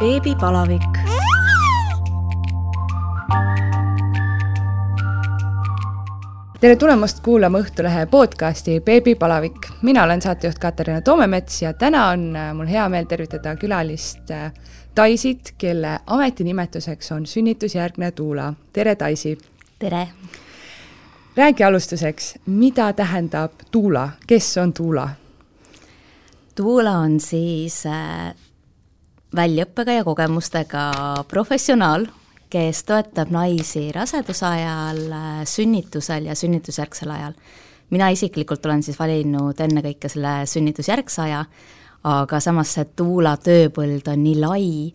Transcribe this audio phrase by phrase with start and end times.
[0.00, 0.98] beebipalavik.
[6.60, 9.56] tere tulemast kuulama Õhtulehe podcasti Beebipalavik.
[9.82, 14.52] mina olen saatejuht Katariina Toomemets ja täna on mul hea meel tervitada külalist äh,
[14.94, 18.54] Taisit, kelle ametinimetuseks on sünnitusjärgne tuula.
[18.72, 19.38] tere, Taisi!
[19.78, 20.08] tere!
[21.36, 25.08] räägi alustuseks, mida tähendab tuula, kes on tuula?
[26.54, 28.34] tuula on siis äh,
[29.36, 30.86] väljaõppega ja kogemustega
[31.28, 32.06] professionaal,
[32.52, 35.04] kes toetab naisi raseduse ajal,
[35.48, 37.36] sünnitusel ja sünnitusjärgsel ajal.
[37.90, 41.44] mina isiklikult olen siis valinud ennekõike selle sünnitusjärgse aja,
[42.04, 44.94] aga samas see tuula tööpõld on nii lai,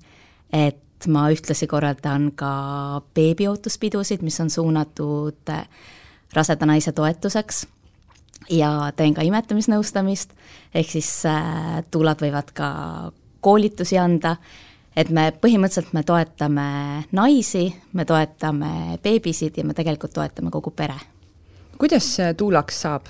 [0.54, 5.54] et ma ühtlasi korraldan ka beebiootuspidusid, mis on suunatud
[6.34, 7.66] raseda naise toetuseks
[8.50, 10.34] ja teen ka imetamisnõustamist,
[10.74, 12.70] ehk siis äh, tuulad võivad ka
[13.42, 14.36] koolitusi anda,
[14.98, 16.68] et me põhimõtteliselt, me toetame
[17.16, 20.98] naisi, me toetame beebisid ja me tegelikult toetame kogu pere.
[21.78, 23.06] kuidas tuulaks saab?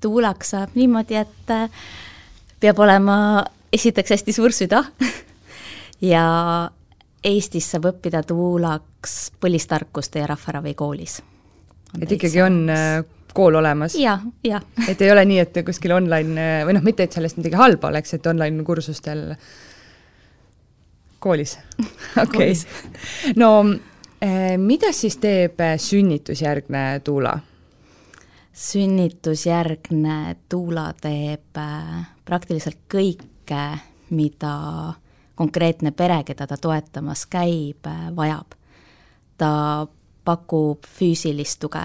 [0.00, 1.70] tuulaks saab niimoodi, et äh,
[2.60, 4.84] peab olema esiteks hästi suur süda
[6.12, 6.26] ja
[7.26, 11.22] Eestis saab õppida tuulaks põlistarkuste ja rahvaravikoolis.
[12.00, 13.02] et ikkagi on äh,
[13.36, 13.96] kool olemas?
[14.88, 18.16] et ei ole nii, et kuskil online või noh, mitte et sellest midagi halba oleks,
[18.16, 19.26] et online kursustel
[21.22, 21.56] koolis,
[22.24, 22.54] okei
[23.36, 23.50] no
[24.20, 27.36] eh, mida siis teeb sünnitusjärgne tuula?
[28.56, 31.58] sünnitusjärgne tuula teeb
[32.24, 33.64] praktiliselt kõike,
[34.16, 34.52] mida
[35.36, 37.84] konkreetne pere, keda ta toetamas käib,
[38.16, 38.56] vajab.
[39.36, 39.50] ta
[40.24, 41.84] pakub füüsilist tuge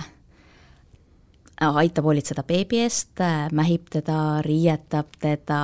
[1.69, 3.21] aitab hoolitseda beebi eest,
[3.53, 5.61] mähib teda, riietab teda,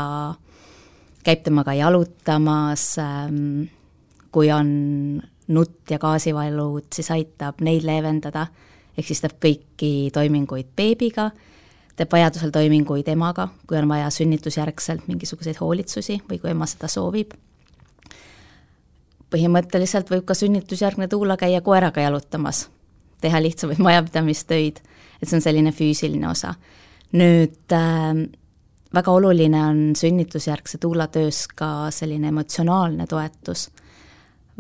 [1.25, 3.65] käib temaga jalutamas, ähm,
[4.31, 4.69] kui on
[5.47, 8.47] nutt ja gaasivalud, siis aitab neid leevendada,
[8.97, 11.31] ehk siis teeb kõiki toiminguid beebiga,
[11.97, 17.33] teeb vajadusel toiminguid emaga, kui on vaja sünnitusjärgselt mingisuguseid hoolitsusi või kui ema seda soovib.
[19.27, 22.69] põhimõtteliselt võib ka sünnitusjärgne tuula käia koeraga jalutamas,
[23.21, 24.79] teha lihtsamaid majapidamistöid
[25.21, 26.53] et see on selline füüsiline osa.
[27.13, 28.27] nüüd äh,
[28.93, 33.69] väga oluline on sünnitusjärgse tuulatöös ka selline emotsionaalne toetus.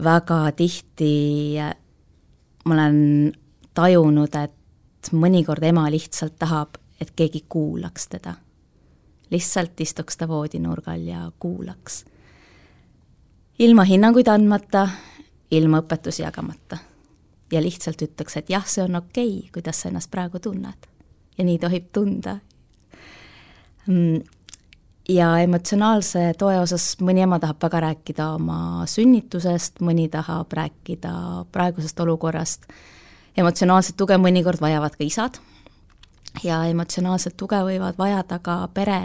[0.03, 1.75] väga tihti äh,
[2.65, 3.31] ma olen
[3.73, 8.33] tajunud, et mõnikord ema lihtsalt tahab, et keegi kuulaks teda.
[9.29, 12.05] lihtsalt istuks ta voodinurgal ja kuulaks.
[13.59, 14.89] ilma hinnanguid andmata,
[15.51, 16.77] ilma õpetusi jagamata
[17.51, 20.89] ja lihtsalt ütleks, et jah, see on okei okay,, kuidas sa ennast praegu tunned.
[21.37, 22.39] ja nii tohib tunda.
[23.85, 24.21] Mm,
[25.09, 31.13] ja emotsionaalse toe osas mõni ema tahab väga rääkida oma sünnitusest, mõni tahab rääkida
[31.51, 32.65] praegusest olukorrast,
[33.37, 35.39] emotsionaalset tuge mõnikord vajavad ka isad
[36.43, 38.99] ja emotsionaalset tuge võivad vajada ka pere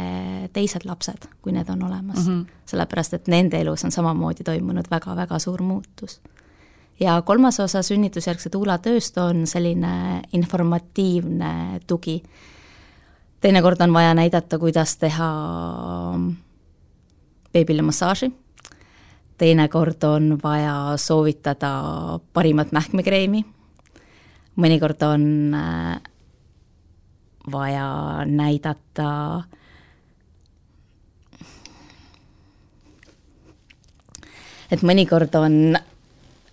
[0.52, 2.41] teised lapsed, kui need on olemas mm.
[2.41, 2.62] -hmm.
[2.66, 6.20] sellepärast, et nende elus on samamoodi toimunud väga-väga suur muutus
[7.00, 12.22] ja kolmas osa sünnitusjärgse tuula tööst on selline informatiivne tugi.
[13.41, 15.31] teinekord on vaja näidata, kuidas teha
[17.52, 18.31] beebile massaaži,
[19.38, 21.72] teinekord on vaja soovitada
[22.32, 23.44] parimat mähkmekreemi,
[24.56, 26.00] mõnikord on äh,
[27.52, 29.42] vaja näidata
[34.72, 35.76] et mõnikord on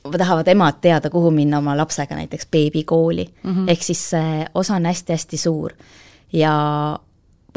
[0.03, 3.69] tahavad emad teada, kuhu minna oma lapsega näiteks beebikooli mm, -hmm.
[3.71, 5.73] ehk siis see osa on hästi-hästi suur.
[6.33, 6.99] ja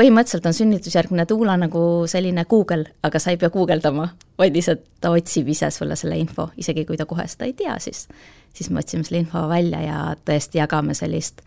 [0.01, 4.09] põhimõtteliselt on sünnitusjärgne tuula nagu selline Google, aga sa ei pea guugeldama,
[4.39, 7.79] vaid lihtsalt ta otsib ise sulle selle info, isegi kui ta kohe seda ei tea,
[7.79, 8.09] siis,
[8.55, 11.43] siis me otsime selle info välja ja tõesti jagame sellist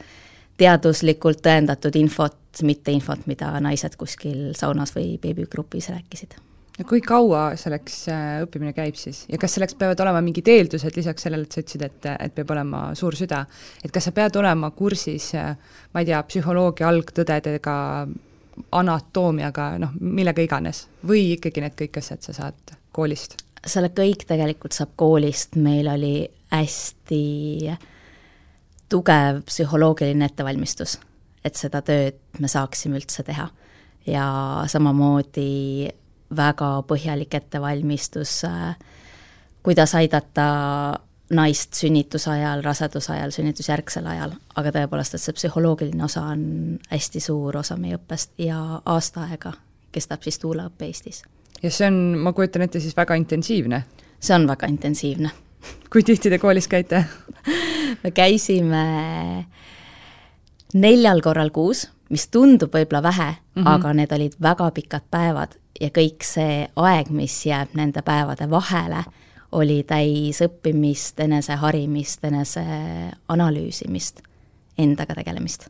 [0.57, 6.44] teaduslikult tõendatud infot, mitte infot, mida naised kuskil saunas või beebigrupis rääkisid
[6.79, 10.97] no kui kaua selleks äh, õppimine käib siis ja kas selleks peavad olema mingid eeldused
[10.97, 13.45] lisaks sellele, et sa ütlesid, et, et peab olema suur süda,
[13.83, 15.55] et kas sa pead olema kursis, äh,
[15.93, 17.77] ma ei tea, psühholoogia algtõdedega,
[18.75, 23.41] anatoomiaga, noh, millega iganes, või ikkagi need kõik asjad sa saad koolist?
[23.65, 26.19] selle kõik tegelikult saab koolist, meil oli
[26.51, 27.21] hästi
[28.93, 30.99] tugev psühholoogiline ettevalmistus,
[31.41, 33.49] et seda tööd me saaksime üldse teha.
[34.05, 34.25] ja
[34.69, 35.89] samamoodi
[36.35, 38.75] väga põhjalik ettevalmistus, äh,
[39.63, 40.45] kuidas aidata
[41.33, 46.43] naist sünnituse ajal, raseduse ajal, sünnitusjärgsel ajal, aga tõepoolest, et see psühholoogiline osa on
[46.91, 49.55] hästi suur osa meie õppest ja aasta aega
[49.95, 51.23] kestab siis tuulaõpe Eestis.
[51.63, 53.83] ja see on, ma kujutan ette, siis väga intensiivne?
[54.19, 55.31] see on väga intensiivne.
[55.91, 57.05] kui tihti te koolis käite
[58.03, 58.85] me käisime
[60.75, 63.67] neljal korral kuus, mis tundub võib-olla vähe mm, -hmm.
[63.67, 69.03] aga need olid väga pikad päevad ja kõik see aeg, mis jääb nende päevade vahele,
[69.55, 74.21] oli täis õppimist, eneseharimist, eneseanalüüsimist,
[74.77, 75.67] endaga tegelemist.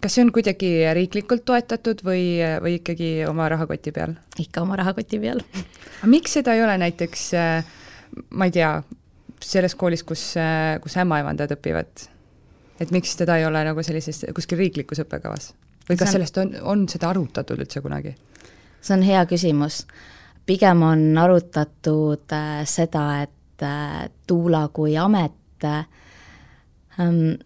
[0.00, 4.14] kas see on kuidagi riiklikult toetatud või, või ikkagi oma rahakoti peal?
[4.38, 5.40] ikka oma rahakoti peal.
[5.98, 7.30] aga miks seda ei ole näiteks,
[8.30, 8.82] ma ei tea,
[9.44, 10.34] selles koolis, kus,
[10.82, 12.08] kus ämmaemandad õpivad,
[12.80, 15.52] et miks teda ei ole nagu sellises, kuskil riiklikus õppekavas?
[15.88, 16.12] või kas on...
[16.12, 18.16] sellest on, on seda arutatud üldse kunagi?
[18.80, 19.84] see on hea küsimus
[20.46, 27.36] pigem on arutatud äh, seda, et äh, Tuula kui amet ähm,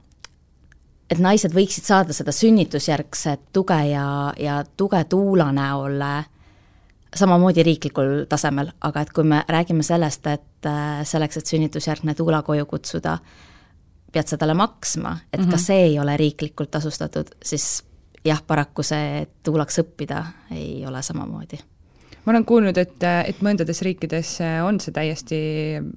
[1.09, 4.09] et naised võiksid saada seda sünnitusjärgset tuge ja,
[4.39, 6.27] ja tuge Tuula näol äh,
[7.15, 10.67] samamoodi riiklikul tasemel, aga et kui me räägime sellest, et
[11.09, 13.15] selleks, et sünnitusjärgne Tuula koju kutsuda,
[14.13, 15.51] pead sa talle maksma, et mm -hmm.
[15.51, 17.85] ka see ei ole riiklikult tasustatud, siis
[18.25, 21.59] jah, paraku see, et Tuulaks õppida ei ole samamoodi
[22.29, 24.35] ma olen kuulnud, et, et mõndades riikides
[24.67, 25.39] on see täiesti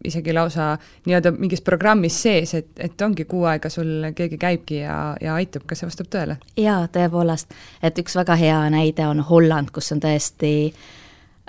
[0.07, 5.17] isegi lausa nii-öelda mingis programmis sees, et, et ongi kuu aega sul keegi käibki ja,
[5.21, 6.37] ja aitab, kas see vastab tõele?
[6.55, 7.51] jaa, tõepoolest,
[7.83, 10.71] et üks väga hea näide on Holland, kus on tõesti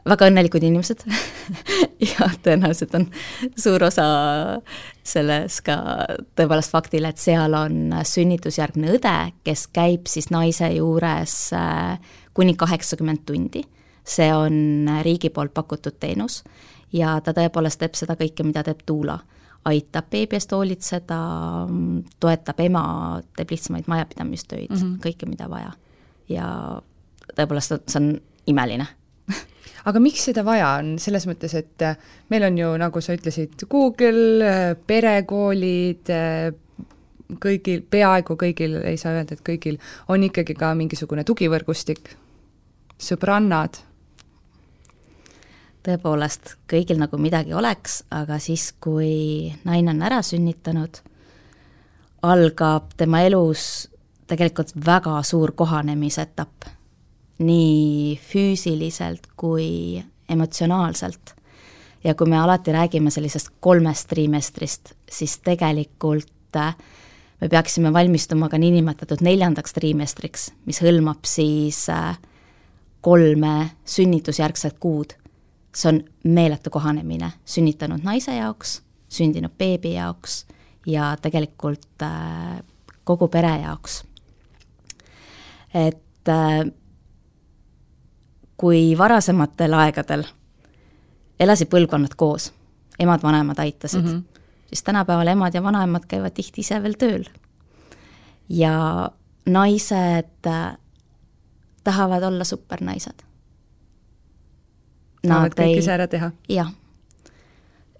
[0.08, 1.04] väga õnnelikud inimesed
[2.10, 3.06] ja tõenäoliselt on
[3.56, 4.06] suur osa
[5.02, 5.76] selles ka
[6.38, 9.16] tõepoolest faktil, et seal on sünnitusjärgne õde,
[9.46, 12.00] kes käib siis naise juures äh,
[12.34, 13.62] kuni kaheksakümmend tundi
[14.04, 16.42] see on riigi poolt pakutud teenus
[16.92, 19.18] ja ta tõepoolest teeb seda kõike, mida teeb Tuula.
[19.64, 21.18] aitab beebi eest hoolitseda,
[22.20, 24.96] toetab ema, teeb lihtsamaid majapidamistöid mm, -hmm.
[25.04, 25.72] kõike, mida vaja.
[26.28, 26.48] ja
[27.36, 28.86] tõepoolest, see on imeline
[29.88, 31.86] aga miks seda vaja on, selles mõttes, et
[32.32, 36.12] meil on ju, nagu sa ütlesid, Google, perekoolid,
[37.42, 39.78] kõigil, peaaegu kõigil, ei saa öelda, et kõigil,
[40.12, 42.12] on ikkagi ka mingisugune tugivõrgustik,
[43.02, 43.80] sõbrannad.
[45.82, 51.00] Tõepoolest kõigil nagu midagi oleks, aga siis, kui naine on ära sünnitanud,
[52.22, 53.88] algab tema elus
[54.30, 56.68] tegelikult väga suur kohanemisetapp,
[57.42, 61.34] nii füüsiliselt kui emotsionaalselt.
[62.04, 66.76] ja kui me alati räägime sellisest kolmest trimestrist, siis tegelikult äh,
[67.40, 72.18] me peaksime valmistuma ka niinimetatud neljandaks trimestriks, mis hõlmab siis äh,
[73.00, 75.14] kolme sünnitusjärgset kuud
[75.74, 80.44] see on meeletu kohanemine sünnitanud naise jaoks, sündinud beebi jaoks
[80.86, 82.60] ja tegelikult äh,
[83.04, 84.02] kogu pere jaoks.
[85.74, 86.28] et
[88.62, 90.22] kui varasematel aegadel
[91.42, 92.52] elasid põlvkonnad koos,
[93.02, 94.44] emad-vanemad aitasid mm, -hmm.
[94.66, 97.24] siis tänapäeval emad ja vanaemad käivad tihti ise veel tööl.
[98.48, 99.10] ja
[99.46, 100.78] naised äh,
[101.84, 103.26] tahavad olla supernaised
[105.26, 106.30] saavad kõik ise ära teha?
[106.48, 106.72] jah.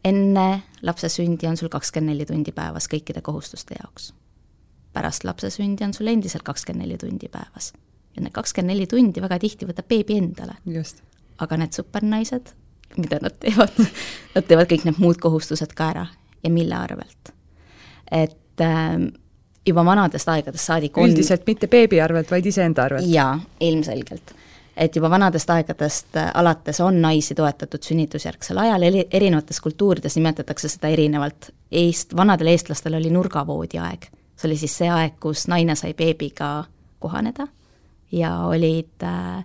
[0.04, 4.12] enne lapse sündi on sul kakskümmend neli tundi päevas kõikide kohustuste jaoks.
[4.92, 7.72] pärast lapse sündi on sul endiselt kakskümmend neli tundi päevas.
[8.16, 10.56] Ja need kakskümmend neli tundi väga tihti võtab beebi endale.
[11.38, 12.52] aga need supernaised,
[12.96, 13.78] mida nad teevad
[14.34, 16.06] nad teevad kõik need muud kohustused ka ära
[16.44, 17.32] ja mille arvelt.
[18.10, 19.08] et äh,
[19.66, 23.08] juba vanadest aegadest saadik on üldiselt mitte beebi arvelt, vaid iseenda arvelt?
[23.08, 24.34] jaa, ilmselgelt
[24.76, 30.88] et juba vanadest aegadest äh, alates on naisi toetatud sünnitusjärgsel ajal, erinevates kultuurides nimetatakse seda
[30.88, 31.50] erinevalt.
[31.72, 36.64] Eest-, vanadel eestlastel oli nurgavoodi aeg, see oli siis see aeg, kus naine sai beebiga
[36.98, 37.48] kohaneda
[38.12, 39.44] ja olid äh,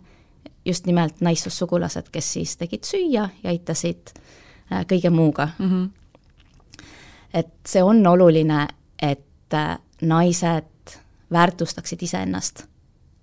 [0.65, 4.13] just nimelt naissoost sugulased, kes siis tegid süüa ja aitasid
[4.71, 5.69] äh, kõige muuga mm.
[5.69, 6.87] -hmm.
[7.33, 8.67] et see on oluline,
[9.01, 9.53] et
[10.01, 10.97] naised
[11.31, 12.65] väärtustaksid iseennast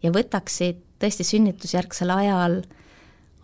[0.02, 2.62] ja võtaksid tõesti sünnitusjärgsel ajal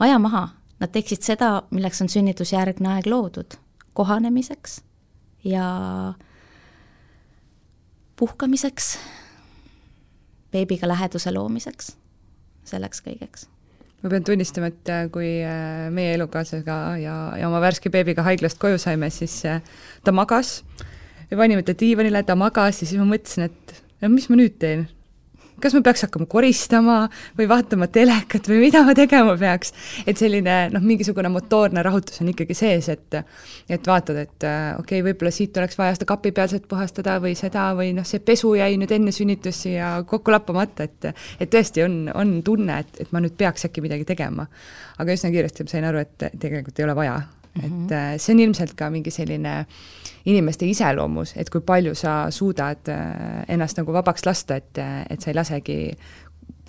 [0.00, 0.48] aja maha,
[0.80, 3.56] nad teeksid seda, milleks on sünnitusjärgne aeg loodud,
[3.92, 4.80] kohanemiseks
[5.44, 5.66] ja
[8.16, 8.98] puhkamiseks,
[10.52, 11.94] beebiga läheduse loomiseks,
[12.68, 13.48] selleks kõigeks.
[14.00, 18.56] Ma pean tunnistama, et äh, kui äh, meie elukaaslasega ja, ja oma värske beebiga haiglast
[18.60, 19.60] koju saime, siis äh,
[20.04, 20.62] ta magas,
[21.28, 24.56] me panime ta diivanile, ta magas ja siis ma mõtlesin, et no mis ma nüüd
[24.62, 24.86] teen,
[25.62, 26.98] kas ma peaks hakkama koristama
[27.38, 29.72] või vaatama telekat või mida ma tegema peaks.
[30.06, 33.20] et selline noh, mingisugune motoorne rahutus on ikkagi sees, et
[33.70, 37.92] et vaatad, et okei okay,, võib-olla siit oleks vaja seda kapipealset puhastada või seda või
[37.96, 42.38] noh, see pesu jäi nüüd enne sünnitust siia kokku lappamata, et et tõesti on, on
[42.46, 44.46] tunne, et, et ma nüüd peaks äkki midagi tegema.
[44.98, 47.20] aga üsna kiiresti ma sain aru, et tegelikult ei ole vaja
[47.54, 47.84] mm, -hmm.
[47.84, 49.66] et äh, see on ilmselt ka mingi selline
[50.24, 54.78] inimeste iseloomus, et kui palju sa suudad äh, ennast nagu vabaks lasta, et,
[55.10, 55.92] et sa ei lasegi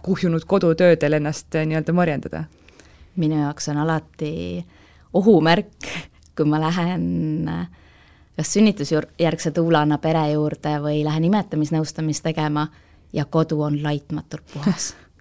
[0.01, 2.43] kuhjunud kodutöödel ennast nii-öelda morjendada?
[3.15, 4.65] minu jaoks on alati
[5.13, 5.87] ohumärk,
[6.35, 7.49] kui ma lähen
[8.37, 12.67] kas sünnitusjärgse tuulana pere juurde või lähen imetamisnõustamist tegema
[13.13, 14.93] ja kodu on laitmatult puhas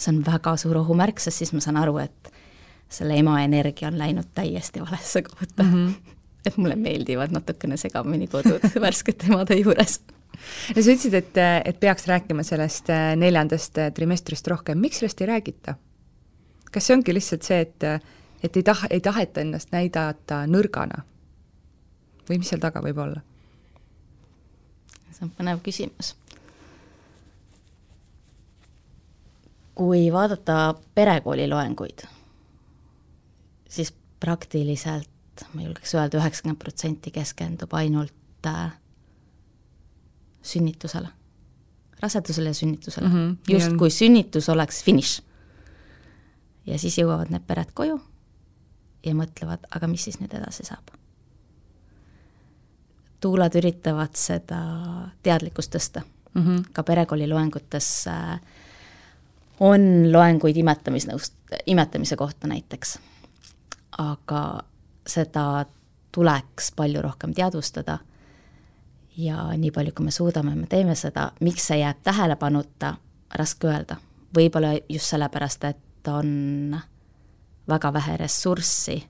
[0.00, 2.29] see on väga suur ohumärk, sest siis ma saan aru, et
[2.90, 5.74] selle ema energia on läinud täiesti valesse kohta mm.
[5.74, 6.14] -hmm.
[6.46, 10.00] et mulle meeldivad natukene segamini kodud värskete emade juures.
[10.76, 15.20] no sa ütlesid, et, et peaks rääkima sellest äh, neljandast äh, trimestrist rohkem, miks sellest
[15.20, 15.74] ei räägita?
[16.72, 17.84] kas see ongi lihtsalt see, et,
[18.42, 21.04] et ei taha, ei taheta ennast näidata nõrgana?
[22.30, 23.20] või mis seal taga võib olla?
[25.10, 26.14] see on põnev küsimus
[29.80, 32.02] kui vaadata perekooli loenguid,
[33.70, 35.08] siis praktiliselt
[35.54, 38.72] ma julgeks öelda, üheksakümmend protsenti keskendub ainult äh,
[40.42, 41.08] sünnitusele,
[42.02, 43.14] rasedusele ja sünnitusele mm.
[43.14, 45.22] -hmm, justkui sünnitus oleks finiš.
[46.66, 48.00] ja siis jõuavad need pered koju
[49.06, 50.90] ja mõtlevad, aga mis siis nüüd edasi saab.
[53.20, 54.60] tuulad üritavad seda
[55.22, 56.02] teadlikkust tõsta
[56.34, 56.64] mm, -hmm.
[56.72, 58.40] ka perekooli loengutes äh,
[59.60, 61.34] on loenguid imetamisnõust,
[61.66, 62.98] imetamise kohta näiteks.
[64.00, 64.44] Aga
[65.06, 65.64] seda
[66.14, 67.98] tuleks palju rohkem teadvustada
[69.16, 72.94] ja nii palju, kui me suudame, me teeme seda, miks see jääb tähelepanuta,
[73.34, 73.96] raske öelda.
[74.36, 76.76] võib-olla just sellepärast, et on
[77.68, 79.02] väga vähe ressurssi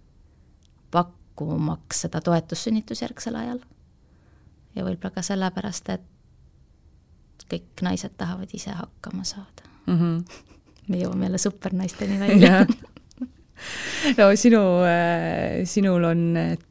[0.90, 3.60] pakkumaks seda toetust sünnitusjärgsel ajal.
[4.74, 9.98] ja võib-olla ka sellepärast, et kõik naised tahavad ise hakkama saada mm.
[9.98, 10.24] -hmm.
[10.90, 12.66] me jõuame jälle supernaisteni välja
[14.18, 16.22] no sinu, äh, sinul on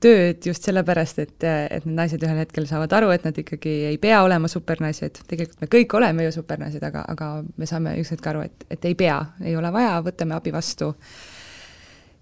[0.02, 3.98] tööd just sellepärast, et, et need naised ühel hetkel saavad aru, et nad ikkagi ei
[4.02, 8.32] pea olema supernaised, tegelikult me kõik oleme ju supernaised, aga, aga me saame üks hetk
[8.32, 10.94] aru, et, et ei pea, ei ole vaja, võtame abi vastu.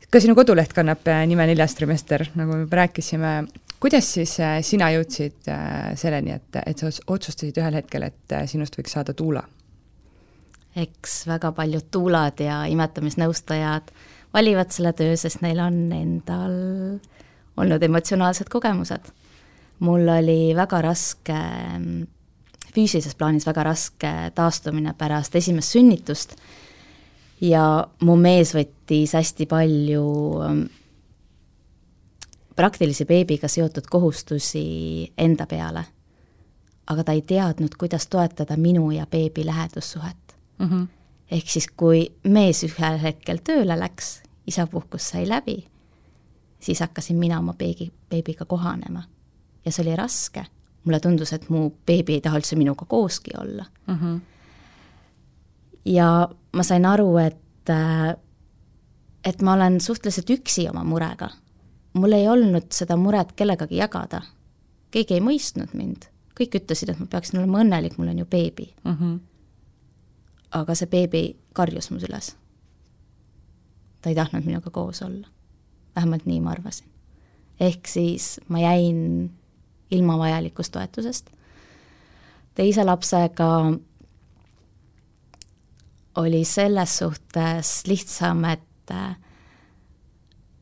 [0.09, 3.35] ka sinu koduleht kannab äh, nime Neljas trimester, nagu me juba rääkisime,
[3.79, 5.51] kuidas siis äh, sina jõudsid
[5.95, 9.45] selleni, et, et sa otsustasid ühel hetkel, et sinust võiks saada tuula?
[10.77, 13.89] eks väga paljud tuulad ja imetamisnõustajad
[14.33, 16.57] valivad selle töö, sest neil on endal
[17.57, 19.11] olnud emotsionaalsed kogemused.
[19.79, 21.39] mul oli väga raske,
[22.73, 26.33] füüsilises plaanis väga raske taastumine pärast esimest sünnitust
[27.41, 30.07] ja mu mees võttis hästi palju
[30.45, 30.63] ähm,
[32.57, 35.85] praktilisi beebiga seotud kohustusi enda peale.
[36.87, 40.65] aga ta ei teadnud, kuidas toetada minu ja beebi lähedussuhet mm.
[40.65, 40.87] -hmm.
[41.31, 45.57] Ehk siis, kui mees ühel hetkel tööle läks, isapuhkus sai läbi,
[46.59, 49.03] siis hakkasin mina oma beebi, beebiga kohanema.
[49.65, 50.45] ja see oli raske.
[50.83, 53.95] mulle tundus, et mu beebi ei taha üldse minuga kooski olla mm.
[53.95, 54.19] -hmm.
[55.85, 57.69] ja ma sain aru, et,
[59.25, 61.29] et ma olen suhteliselt üksi oma murega.
[61.93, 64.21] mul ei olnud seda muret kellegagi jagada.
[64.91, 66.07] keegi ei mõistnud mind,
[66.39, 68.93] kõik ütlesid, et ma peaksin olema õnnelik, mul on ju beebi mm.
[68.93, 69.19] -hmm
[70.51, 71.23] aga see beebi
[71.53, 72.35] karjus mu süles.
[74.01, 75.27] ta ei tahtnud minuga koos olla.
[75.95, 76.87] vähemalt nii ma arvasin.
[77.59, 79.31] ehk siis ma jäin
[79.91, 81.29] ilma vajalikust toetusest.
[82.55, 83.73] teise lapsega
[86.17, 89.17] oli selles suhtes lihtsam, et äh,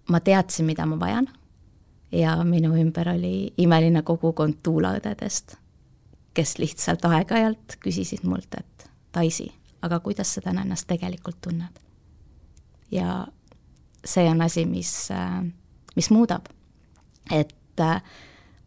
[0.09, 1.27] ma teadsin, mida ma vajan
[2.11, 5.55] ja minu ümber oli imeline kogukond tuulaõdedest,
[6.33, 9.47] kes lihtsalt aeg-ajalt küsisid mult, et Daisy,
[9.85, 11.81] aga kuidas sa täna ennast tegelikult tunned.
[12.91, 13.27] ja
[14.05, 15.09] see on asi, mis,
[15.95, 16.45] mis muudab.
[17.31, 18.01] et äh,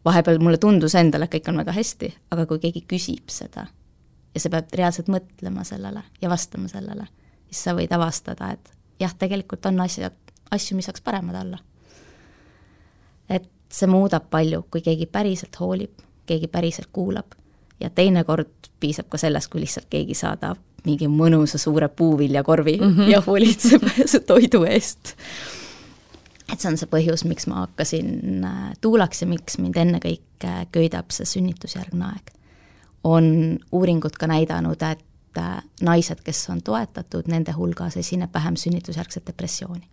[0.05, 3.67] vahepeal mulle tundus endale, et kõik on väga hästi, aga kui keegi küsib seda
[4.33, 7.07] ja sa pead reaalselt mõtlema sellele ja vastama sellele,
[7.49, 10.15] siis sa võid avastada, et jah, tegelikult on asjad,
[10.51, 11.59] asju, mis saaks paremad olla.
[13.29, 17.35] et see muudab palju, kui keegi päriselt hoolib, keegi päriselt kuulab
[17.79, 23.11] ja teinekord piisab ka sellest, kui lihtsalt keegi saadab mingi mõnusa suure puuviljakorvi mm -hmm.
[23.11, 23.83] ja hoolitseb
[24.31, 25.13] toidu eest.
[26.53, 31.11] et see on see põhjus, miks ma hakkasin äh, tuulaks ja miks mind ennekõike köidab
[31.11, 32.33] see sünnitusjärgne aeg.
[33.03, 39.27] on uuringud ka näidanud, et äh, naised, kes on toetatud, nende hulgas esineb vähem sünnitusjärgset
[39.27, 39.87] depressiooni.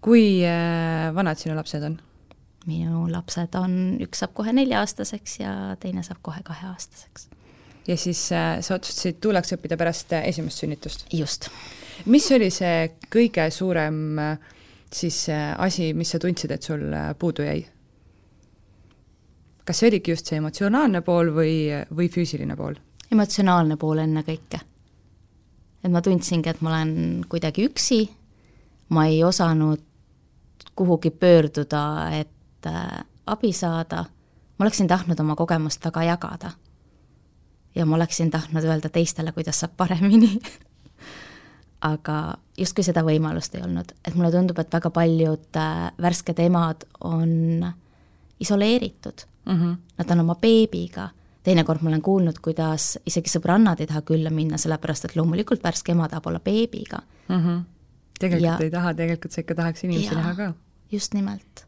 [0.00, 2.00] kui äh, vanad sinu lapsed on?
[2.66, 7.28] minu lapsed on, üks saab kohe nelja-aastaseks ja teine saab kohe kaheaastaseks
[7.86, 11.06] ja siis äh, sa otsustasid tuulaks õppida pärast äh, esimest sünnitust?
[11.12, 11.48] just.
[12.06, 14.50] mis oli see kõige suurem äh,
[14.92, 15.26] siis
[15.58, 16.84] asi, mis sa tundsid, et sul
[17.18, 17.62] puudu jäi?
[19.64, 21.54] kas see oligi just see emotsionaalne pool või,
[21.94, 22.76] või füüsiline pool?
[23.12, 24.60] emotsionaalne pool ennekõike.
[25.82, 28.04] et ma tundsingi, et ma olen kuidagi üksi,
[28.94, 29.88] ma ei osanud
[30.76, 31.82] kuhugi pöörduda,
[32.16, 32.68] et
[33.26, 34.04] abi saada,
[34.56, 36.52] ma oleksin tahtnud oma kogemust väga jagada.
[37.74, 40.40] Ja ma oleksin tahtnud öelda teistele, kuidas saab paremini
[41.82, 42.16] aga
[42.58, 47.66] justkui seda võimalust ei olnud, et mulle tundub, et väga paljud äh, värsked emad on
[48.42, 49.52] isoleeritud mm.
[49.52, 49.76] -hmm.
[49.98, 51.08] Nad on oma beebiga,
[51.42, 55.92] teinekord ma olen kuulnud, kuidas isegi sõbrannad ei taha külla minna, sellepärast et loomulikult värske
[55.92, 57.36] ema tahab olla beebiga mm.
[57.36, 57.60] -hmm.
[58.18, 60.52] tegelikult ja, ei taha, tegelikult sa ikka tahaks inimesi näha ka.
[60.92, 61.66] just nimelt.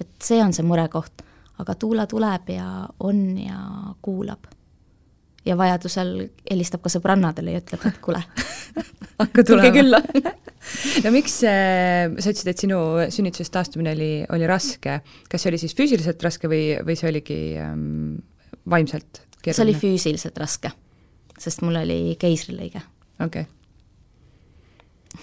[0.00, 1.22] et see on see murekoht,
[1.58, 3.58] aga Tuula tuleb ja on ja
[4.02, 4.44] kuulab.
[5.46, 6.12] Ja vajadusel
[6.50, 8.22] helistab ka sõbrannadele ja ütleb, et kuule
[9.22, 10.00] hakka tulema külla
[11.04, 12.80] no miks äh, sa ütlesid, et sinu
[13.14, 15.00] sünnitusest taastumine oli, oli raske,
[15.30, 18.16] kas see oli siis füüsiliselt raske või, või see oligi ähm,
[18.68, 19.58] vaimselt keeruline?
[19.58, 20.72] see oli füüsiliselt raske,
[21.38, 22.82] sest mul oli keisrilõige.
[23.22, 23.52] okei okay.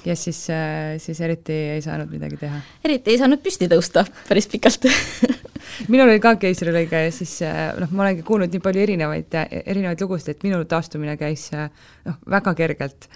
[0.07, 2.61] ja siis, äh, siis eriti ei saanud midagi teha?
[2.85, 4.87] eriti ei saanud püsti tõusta päris pikalt
[5.91, 10.01] minul oli ka keisrilõige ja siis äh, noh, ma olengi kuulnud nii palju erinevaid, erinevaid
[10.03, 13.07] lugusid, et minu taastumine käis noh, väga kergelt.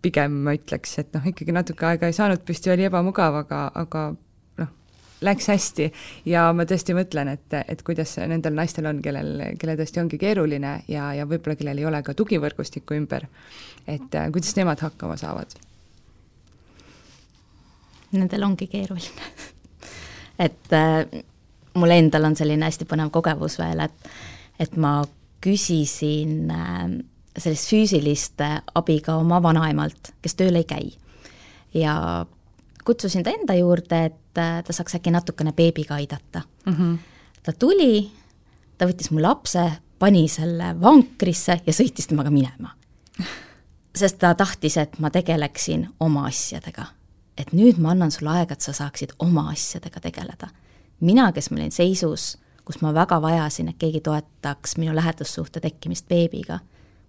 [0.00, 4.04] Pigem ma ütleks, et noh, ikkagi natuke aega ei saanud püsti, oli ebamugav, aga, aga
[4.62, 4.70] noh,
[5.26, 5.90] läks hästi.
[6.32, 10.78] Ja ma tõesti mõtlen, et, et kuidas nendel naistel on, kellel, kellel tõesti ongi keeruline
[10.88, 13.28] ja, ja võib-olla kellel ei ole ka tugivõrgustikku ümber,
[13.84, 15.58] et äh, kuidas nemad hakkama saavad?
[18.10, 19.32] Nendel ongi keeruline.
[20.40, 20.72] Et
[21.74, 24.10] mul endal on selline hästi põnev kogemus veel, et,
[24.58, 25.04] et ma
[25.40, 26.84] küsisin äh,
[27.38, 28.42] sellist füüsilist
[28.74, 30.92] abi ka oma vanaemalt, kes tööl ei käi.
[31.74, 32.26] ja
[32.84, 36.72] kutsusin ta enda juurde, et ta saaks äkki natukene beebiga aidata mm.
[36.72, 36.98] -hmm.
[37.42, 38.10] ta tuli,
[38.78, 42.74] ta võttis mu lapse, pani selle vankrisse ja sõitis temaga minema.
[43.96, 46.86] sest ta tahtis, et ma tegeleksin oma asjadega.
[47.38, 50.48] et nüüd ma annan sulle aega, et sa saaksid oma asjadega tegeleda.
[51.00, 56.08] Mina, kes ma olin seisus, kus ma väga vajasin, et keegi toetaks minu lähedussuhte tekkimist
[56.08, 56.60] beebiga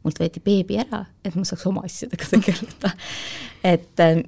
[0.03, 2.93] mult võeti beebi ära, et ma saaks oma asjadega tegeleda.
[3.63, 4.23] et äh,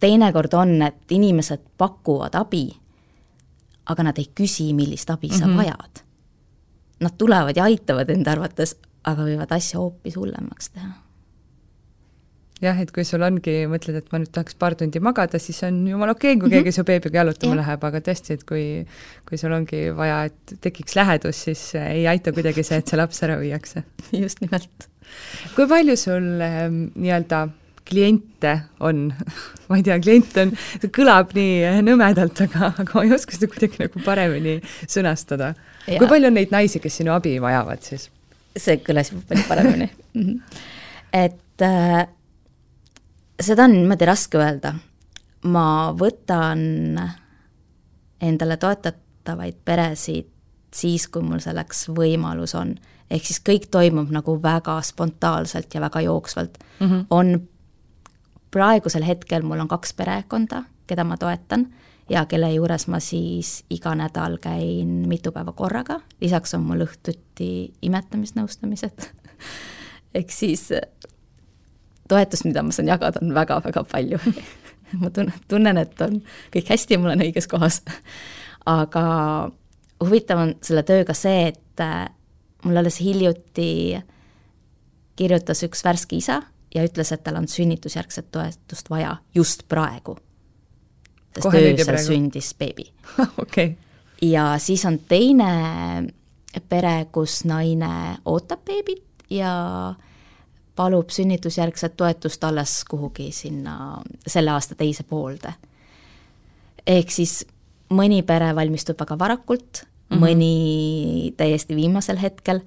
[0.00, 2.66] teinekord on, et inimesed pakuvad abi,
[3.88, 5.56] aga nad ei küsi, millist abi sa mm -hmm.
[5.56, 6.04] vajad.
[7.00, 11.03] Nad tulevad ja aitavad enda arvates, aga võivad asja hoopis hullemaks teha
[12.64, 15.82] jah, et kui sul ongi, mõtled, et ma nüüd tahaks paar tundi magada, siis on
[15.88, 16.64] jumala okei okay,, kui mm -hmm.
[16.64, 17.60] keegi su beebiga jalutama ja.
[17.62, 18.64] läheb, aga tõesti, et kui
[19.28, 23.22] kui sul ongi vaja, et tekiks lähedus, siis ei aita kuidagi see, et see laps
[23.22, 23.84] ära viiakse.
[24.24, 24.88] just nimelt.
[25.54, 27.48] kui palju sul äh, nii-öelda
[27.84, 29.12] kliente on
[29.68, 33.50] ma ei tea, klient on, see kõlab nii nõmedalt, aga, aga ma ei oska seda
[33.52, 35.54] kuidagi nagu paremini sõnastada.
[35.86, 38.10] kui palju on neid naisi, kes sinu abi vajavad siis?
[38.54, 39.90] see kõlas palju paremini.
[40.14, 40.60] -hmm.
[41.12, 42.06] et äh,
[43.44, 44.74] seda on niimoodi raske öelda.
[45.44, 46.60] ma võtan
[48.24, 50.30] endale toetatavaid peresid
[50.74, 52.74] siis, kui mul selleks võimalus on.
[53.10, 56.86] ehk siis kõik toimub nagu väga spontaanselt ja väga jooksvalt mm.
[56.86, 57.06] -hmm.
[57.10, 57.48] on
[58.50, 61.66] praegusel hetkel mul on kaks perekonda, keda ma toetan
[62.10, 67.72] ja kelle juures ma siis iga nädal käin mitu päeva korraga, lisaks on mul õhtuti
[67.82, 69.08] imetamisnõustamised
[70.18, 70.68] ehk siis
[72.08, 74.20] toetust, mida ma saan jagada, on väga-väga palju
[75.00, 76.20] ma tunnen, tunnen, et on
[76.54, 77.80] kõik hästi ja ma olen õiges kohas.
[78.70, 79.04] aga
[80.04, 82.08] huvitav on selle tööga see, et äh,
[82.64, 84.00] mul alles hiljuti
[85.16, 86.40] kirjutas üks värske isa
[86.74, 90.16] ja ütles, et tal on sünnitusjärgset toetust vaja just praegu.
[91.34, 92.90] sest öösel sündis beebi
[93.42, 93.74] okay.
[94.22, 95.50] ja siis on teine
[96.68, 99.94] pere, kus naine ootab beebit ja
[100.76, 105.54] palub sünnitusjärgset toetust alles kuhugi sinna selle aasta teise poolde.
[106.86, 107.44] ehk siis
[107.94, 110.24] mõni pere valmistub väga varakult mm, -hmm.
[110.24, 112.60] mõni täiesti viimasel hetkel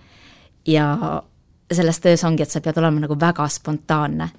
[0.65, 1.23] ja
[1.71, 4.29] selles töös ongi, et sa pead olema nagu väga spontaanne.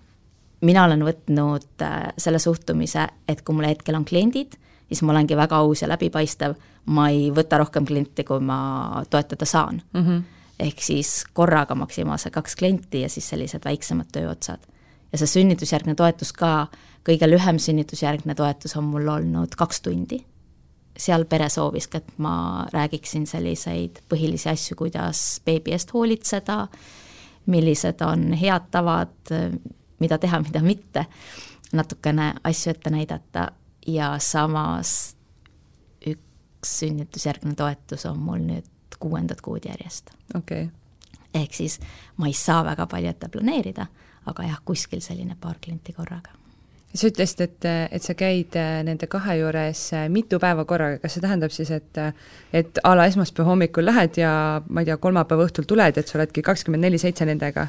[0.60, 4.56] mina olen võtnud äh, selle suhtumise, et kui mul hetkel on kliendid,
[4.88, 6.54] siis ma olengi väga aus ja läbipaistev,
[6.86, 10.04] ma ei võta rohkem kliente, kui ma toetada saan mm.
[10.06, 14.60] -hmm ehk siis korraga maksimaalselt kaks klienti ja siis sellised väiksemad tööotsad.
[15.12, 16.68] ja see sünnitusjärgne toetus ka,
[17.06, 20.24] kõige lühem sünnitusjärgne toetus on mul olnud kaks tundi.
[20.98, 26.66] seal pere sooviski, et ma räägiksin selliseid põhilisi asju, kuidas beebi eest hoolitseda,
[27.46, 29.30] millised on head tavad,
[30.00, 31.06] mida teha, mida mitte,
[31.72, 33.48] natukene asju ette näidata
[33.86, 35.14] ja samas
[36.06, 38.66] üks sünnitusjärgne toetus on mul nüüd
[38.98, 40.10] kuuendat kuud järjest.
[40.34, 41.42] okei okay.
[41.42, 41.80] ehk siis
[42.16, 43.86] ma ei saa väga palju ette planeerida,
[44.26, 46.38] aga jah, kuskil selline paar klienti korraga
[46.94, 51.16] sa ütlesid, et, et sa käid äh, nende kahe juures äh, mitu päeva korraga, kas
[51.16, 52.00] see tähendab siis, et
[52.56, 54.32] et a la esmaspäeva hommikul lähed ja
[54.68, 57.68] ma ei tea, kolmapäeva õhtul tuled, et sa oledki kakskümmend neli seitse nendega?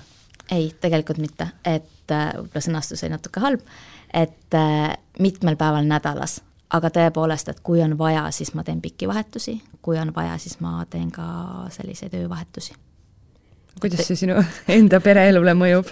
[0.50, 3.66] ei, tegelikult mitte, et äh, võib-olla sõnastus oli natuke halb,
[4.16, 4.56] et
[5.22, 6.40] mitmel päeval nädalas,
[6.74, 10.60] aga tõepoolest, et kui on vaja, siis ma teen pikki vahetusi, kui on vaja, siis
[10.62, 11.26] ma teen ka
[11.74, 12.74] selliseid öövahetusi.
[13.82, 15.92] kuidas see sinu enda pereelule mõjub?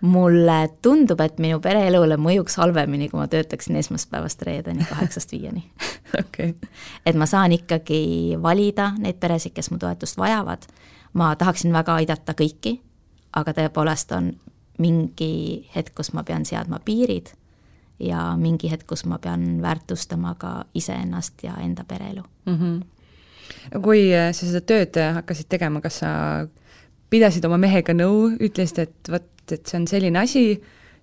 [0.00, 5.66] Mulle tundub, et minu pereelule mõjuks halvemini, kui ma töötaksin esmaspäevast reedeni kaheksast viieni.
[6.18, 6.54] Okay..
[7.06, 10.64] et ma saan ikkagi valida neid peresid, kes mu toetust vajavad,
[11.14, 12.72] ma tahaksin väga aidata kõiki,
[13.38, 14.32] aga tõepoolest on
[14.82, 17.30] mingi hetk, kus ma pean seadma piirid
[18.00, 22.56] ja mingi hetk, kus ma pean väärtustama ka iseennast ja enda pereelu mm.
[22.56, 23.80] -hmm.
[23.82, 26.12] kui sa seda tööd hakkasid tegema, kas sa
[27.10, 30.44] pidasid oma mehega nõu, ütlesid, et vot et, see on selline asi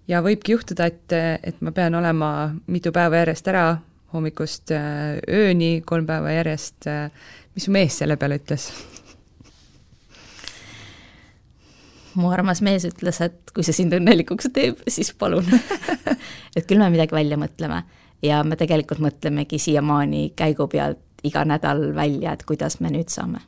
[0.07, 2.31] ja võibki juhtuda, et, et ma pean olema
[2.71, 3.65] mitu päeva järjest ära,
[4.13, 6.87] hommikust ööni, kolm päeva järjest,
[7.55, 8.69] mis su mees selle peale ütles?
[12.17, 15.47] Mu armas mees ütles, et kui see sind õnnelikuks teeb, siis palun
[16.57, 17.83] et küll me midagi välja mõtleme
[18.25, 23.41] ja me tegelikult mõtlemegi siiamaani käigu pealt iga nädal välja, et kuidas me nüüd saame.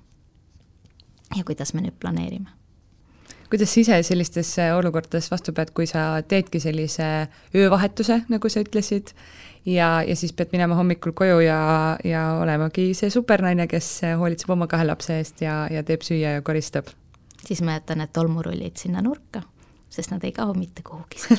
[1.35, 2.59] ja kuidas me nüüd planeerime
[3.49, 7.27] kuidas sa ise sellistes olukordades vastu pead, kui sa teedki sellise
[7.57, 9.13] öövahetuse, nagu sa ütlesid,
[9.65, 11.59] ja, ja siis pead minema hommikul koju ja,
[12.05, 13.89] ja olemagi see supernaine, kes
[14.21, 16.93] hoolitseb oma kahe lapse eest ja, ja teeb süüa ja koristab?
[17.45, 19.41] Siis ma jätan need tolmurullid sinna nurka,
[19.89, 21.17] sest nad ei kao mitte kuhugi.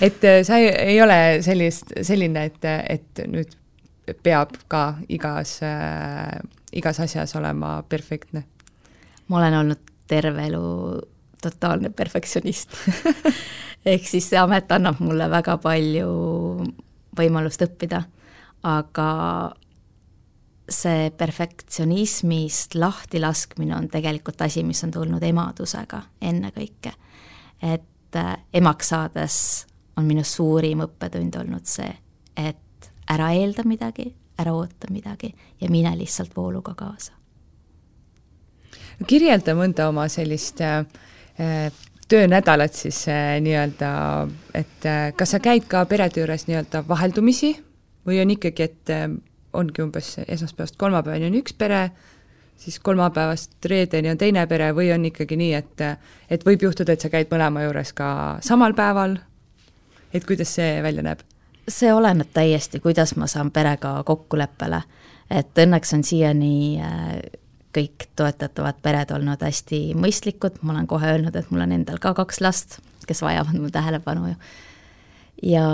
[0.00, 3.52] Et äh, sa ei, ei ole sellist, selline, et, et nüüd
[4.24, 6.40] peab ka igas äh,,
[6.72, 8.44] igas asjas olema perfektne.
[9.28, 10.62] Ma olen olnud terve elu
[11.42, 12.74] totaalne perfektsionist.
[13.92, 16.10] Ehk siis see amet annab mulle väga palju
[17.18, 18.02] võimalust õppida,
[18.62, 19.08] aga
[20.74, 26.92] see perfektsionismist lahtilaskmine on tegelikult asi, mis on tulnud emadusega ennekõike.
[27.62, 29.38] et äh, emaks saades
[29.96, 31.92] on minu suurim õppetund olnud see,
[32.36, 37.12] et ära eelda midagi, ära oota midagi ja mine lihtsalt vooluga kaasa
[39.08, 40.84] kirjelda mõnda oma sellist äh,
[41.40, 41.72] äh,
[42.08, 43.90] töönädalat siis äh, nii-öelda,
[44.54, 47.54] et äh, kas sa käid ka perede juures nii-öelda vaheldumisi
[48.06, 49.08] või on ikkagi, et äh,
[49.52, 51.90] ongi umbes esmaspäevast kolmapäevani on üks pere,
[52.56, 55.84] siis kolmapäevast reedeni on teine pere või on ikkagi nii, et
[56.30, 58.08] et võib juhtuda, et sa käid mõlema juures ka
[58.40, 59.18] samal päeval,
[60.14, 61.22] et kuidas see välja näeb?
[61.68, 64.82] see oleneb täiesti, kuidas ma saan perega kokkuleppele,
[65.30, 67.20] et õnneks on siiani äh,
[67.72, 72.12] kõik toetatavad pered olnud hästi mõistlikud, ma olen kohe öelnud, et mul on endal ka
[72.18, 74.34] kaks last, kes vajavad mu tähelepanu ju.
[75.54, 75.66] ja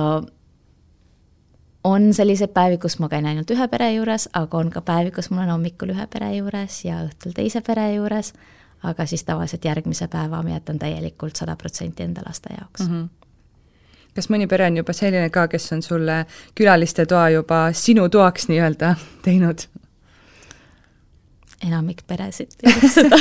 [1.85, 5.31] on selliseid päevi, kus ma käin ainult ühe pere juures, aga on ka päevi, kus
[5.31, 8.33] ma olen hommikul ühe pere juures ja õhtul teise pere juures,
[8.83, 12.95] aga siis tavaliselt järgmise päeva ma jätan täielikult sada protsenti enda laste jaoks mm.
[12.95, 13.09] -hmm
[14.19, 16.27] kas mõni pere on juba selline ka, kes on sulle
[16.59, 18.95] külaliste toa juba sinu toaks nii-öelda
[19.27, 19.63] teinud?
[21.67, 23.17] enamik peresid teeb seda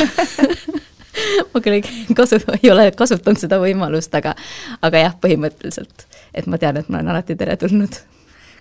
[1.54, 4.36] ma küll ei kasu, ei ole kasutanud seda võimalust, aga,
[4.82, 7.98] aga jah, põhimõtteliselt, et ma tean, et ma olen alati teretulnud.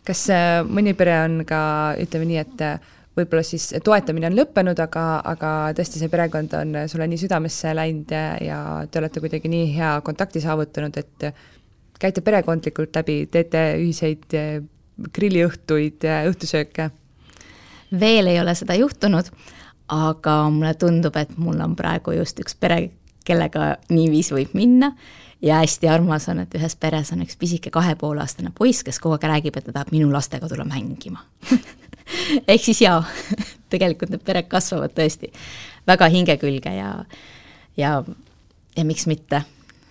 [0.06, 1.60] Kas äh, mõni pere on ka,
[2.02, 6.78] ütleme nii, et äh, võib-olla siis toetamine on lõppenud, aga, aga tõesti see perekond on
[6.90, 11.28] sulle nii südamesse läinud ja, ja te olete kuidagi nii hea kontakti saavutanud, et
[12.00, 14.56] käite perekondlikult läbi, teete ühiseid äh,
[15.16, 16.90] grilliõhtuid, õhtusööke?
[18.00, 19.28] veel ei ole seda juhtunud
[19.92, 22.88] aga mulle tundub, et mul on praegu just üks pere,
[23.26, 24.92] kellega niiviisi võib minna
[25.42, 29.00] ja hästi armas on, et ühes peres on üks pisike kahe poole aastane poiss, kes
[29.02, 31.24] kogu aeg räägib, et ta tahab minu lastega tulla mängima.
[32.52, 33.02] Ehk siis jaa,
[33.72, 35.32] tegelikult need pered kasvavad tõesti
[35.86, 36.92] väga hinge külge ja,
[37.76, 37.98] ja,
[38.76, 39.42] ja miks mitte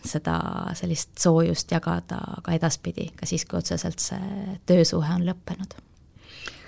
[0.05, 0.37] seda
[0.77, 5.73] sellist soojust jagada ka edaspidi, ka siis, kui otseselt see töösuhe on lõppenud.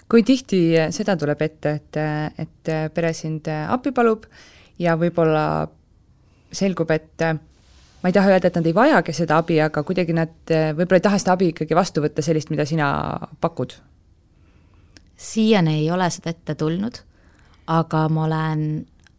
[0.09, 0.61] Kui tihti
[0.95, 1.99] seda tuleb ette, et,
[2.39, 4.25] et pere sind appi palub
[4.79, 5.67] ja võib-olla
[6.55, 7.25] selgub, et
[8.07, 11.03] ma ei taha öelda, et nad ei vajagi seda abi, aga kuidagi nad võib-olla ei
[11.03, 12.87] taha seda abi ikkagi vastu võtta, sellist, mida sina
[13.43, 13.75] pakud?
[15.17, 17.01] siiani ei ole seda ette tulnud,
[17.73, 18.63] aga ma olen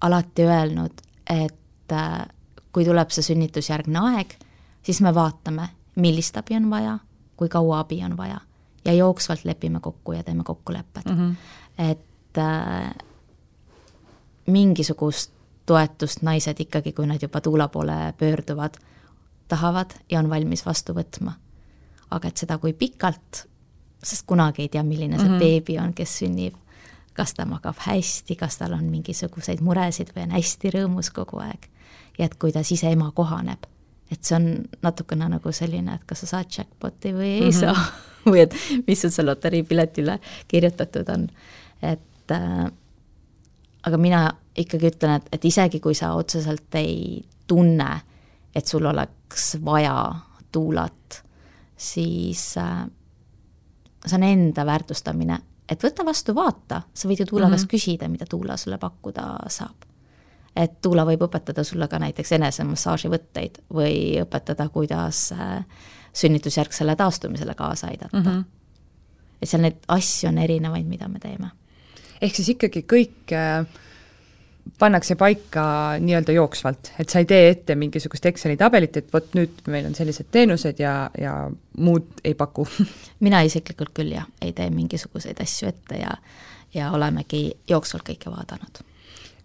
[0.09, 1.03] alati öelnud,
[1.35, 1.94] et
[2.72, 4.33] kui tuleb see sünnitusjärgne aeg,
[4.87, 5.68] siis me vaatame,
[6.01, 6.94] millist abi on vaja,
[7.37, 8.40] kui kaua abi on vaja
[8.88, 11.16] ja jooksvalt lepime kokku ja teeme kokkulepped mm.
[11.16, 11.35] -hmm.
[11.90, 12.94] et äh,
[14.46, 15.33] mingisugust
[15.68, 18.78] toetust naised ikkagi, kui nad juba tuula poole pöörduvad,
[19.48, 21.37] tahavad ja on valmis vastu võtma.
[22.11, 23.42] aga et seda, kui pikalt,
[24.00, 25.38] sest kunagi ei tea, milline see mm -hmm.
[25.38, 26.54] beebi on, kes sünnib,
[27.12, 31.68] kas ta magab hästi, kas tal on mingisuguseid muresid või on hästi rõõmus kogu aeg.
[32.18, 33.66] ja et kuidas ise ema kohaneb
[34.11, 34.46] et see on
[34.83, 37.61] natukene nagu selline, et kas sa saad jackpot'i või ei mm -hmm.
[37.61, 37.87] saa
[38.33, 38.54] või et
[38.87, 41.28] mis sul seal loteriipiletile kirjutatud on,
[41.83, 42.70] et äh,
[43.83, 44.22] aga mina
[44.59, 47.90] ikkagi ütlen, et, et isegi kui sa otseselt ei tunne,
[48.55, 49.97] et sul oleks vaja
[50.53, 51.23] tuulat,
[51.77, 52.87] siis äh,
[54.07, 57.71] see on enda väärtustamine, et võta vastu, vaata, sa võid ju tuula käest mm -hmm.
[57.71, 59.88] küsida, mida tuula sulle pakkuda saab
[60.59, 65.64] et tuula võib õpetada sulle ka näiteks enesemassaaži võtteid või õpetada, kuidas äh,
[66.12, 68.25] sünnitusjärgsele taastumisele kaasa aidata mm.
[68.25, 68.44] -hmm.
[69.42, 71.51] et seal neid asju on erinevaid, mida me teeme.
[72.21, 73.66] ehk siis ikkagi kõik äh,
[74.78, 75.62] pannakse paika
[76.02, 79.96] nii-öelda jooksvalt, et sa ei tee ette mingisugust Exceli tabelit, et vot nüüd meil on
[79.96, 81.38] sellised teenused ja, ja
[81.78, 82.66] muud ei paku
[83.26, 86.12] mina isiklikult küll jah, ei tee mingisuguseid asju ette ja
[86.74, 88.83] ja olemegi jooksvalt kõike vaadanud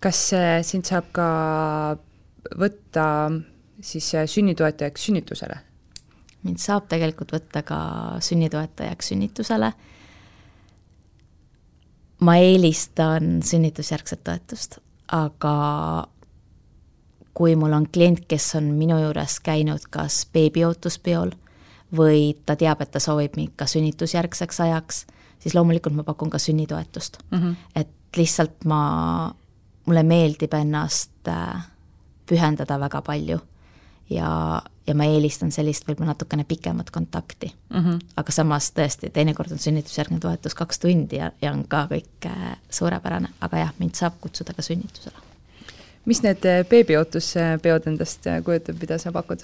[0.04, 0.20] kas
[0.68, 1.28] sind saab ka
[2.60, 3.06] võtta
[3.84, 5.60] siis sünnitoetajaks sünnitusele?
[6.44, 7.80] mind saab tegelikult võtta ka
[8.24, 9.72] sünnitoetajaks sünnitusele.
[12.20, 14.78] ma eelistan sünnitusjärgset toetust,
[15.12, 16.08] aga
[17.34, 21.34] kui mul on klient, kes on minu juures käinud kas beebiootuspeol
[21.98, 25.06] või ta teab, et ta soovib mind ka sünnitusjärgseks ajaks,
[25.40, 27.38] siis loomulikult ma pakun ka sünnitoetust mm.
[27.40, 27.56] -hmm.
[27.76, 29.34] et lihtsalt ma
[29.86, 31.66] mulle meeldib ennast äh,
[32.26, 33.40] pühendada väga palju
[34.10, 37.80] ja, ja ma eelistan sellist võib-olla natukene pikemat kontakti mm.
[37.80, 38.00] -hmm.
[38.18, 42.58] aga samas tõesti, teinekord on sünnitusjärgne toetus kaks tundi ja, ja on ka kõik äh,
[42.70, 45.18] suurepärane, aga jah, mind saab kutsuda ka sünnitusele.
[46.06, 49.44] mis need äh, beebiootuspeod endast kujutab, mida sa pakud?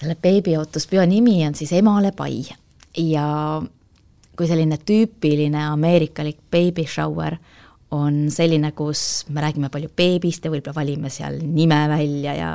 [0.00, 2.44] selle beebiootuspeo nimi on siis Emale pai
[2.96, 3.62] ja
[4.36, 7.36] kui selline tüüpiline ameerikalik baby shower
[7.92, 12.52] on selline, kus me räägime palju beebist ja võib-olla valime seal nime välja ja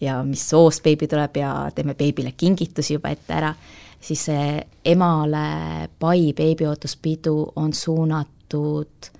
[0.00, 3.54] ja mis soost beebi tuleb ja teeme beebile kingitusi juba ette ära,
[4.00, 9.10] siis see emale pai beebiootuspidu on suunatud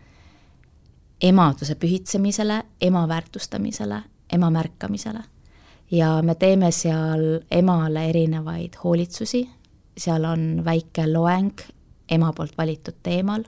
[1.20, 5.20] emaduse pühitsemisele, ema väärtustamisele, ema märkamisele.
[5.90, 9.48] ja me teeme seal emale erinevaid hoolitsusi,
[9.98, 11.60] seal on väike loeng
[12.10, 13.44] ema poolt valitud teemal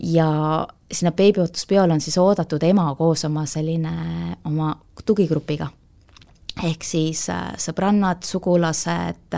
[0.00, 3.92] ja sinna beebiohutuspeole on siis oodatud ema koos oma selline,
[4.44, 4.76] oma
[5.06, 5.68] tugigrupiga.
[6.62, 9.36] ehk siis äh, sõbrannad, sugulased,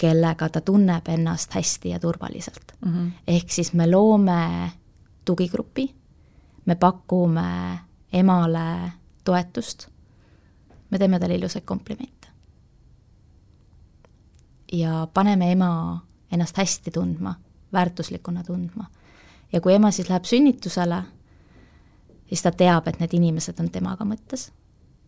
[0.00, 2.92] kellega ta tunneb ennast hästi ja turvaliselt mm.
[2.92, 3.10] -hmm.
[3.26, 4.70] ehk siis me loome
[5.24, 5.94] tugigrupi,
[6.66, 7.78] me pakume
[8.12, 8.92] emale
[9.24, 9.88] toetust,
[10.90, 12.28] me teeme talle ilusaid komplimente.
[14.72, 16.00] ja paneme ema
[16.32, 17.34] ennast hästi tundma,
[17.72, 18.84] väärtuslikuna tundma
[19.52, 21.02] ja kui ema siis läheb sünnitusele,
[22.28, 24.50] siis ta teab, et need inimesed on temaga mõttes.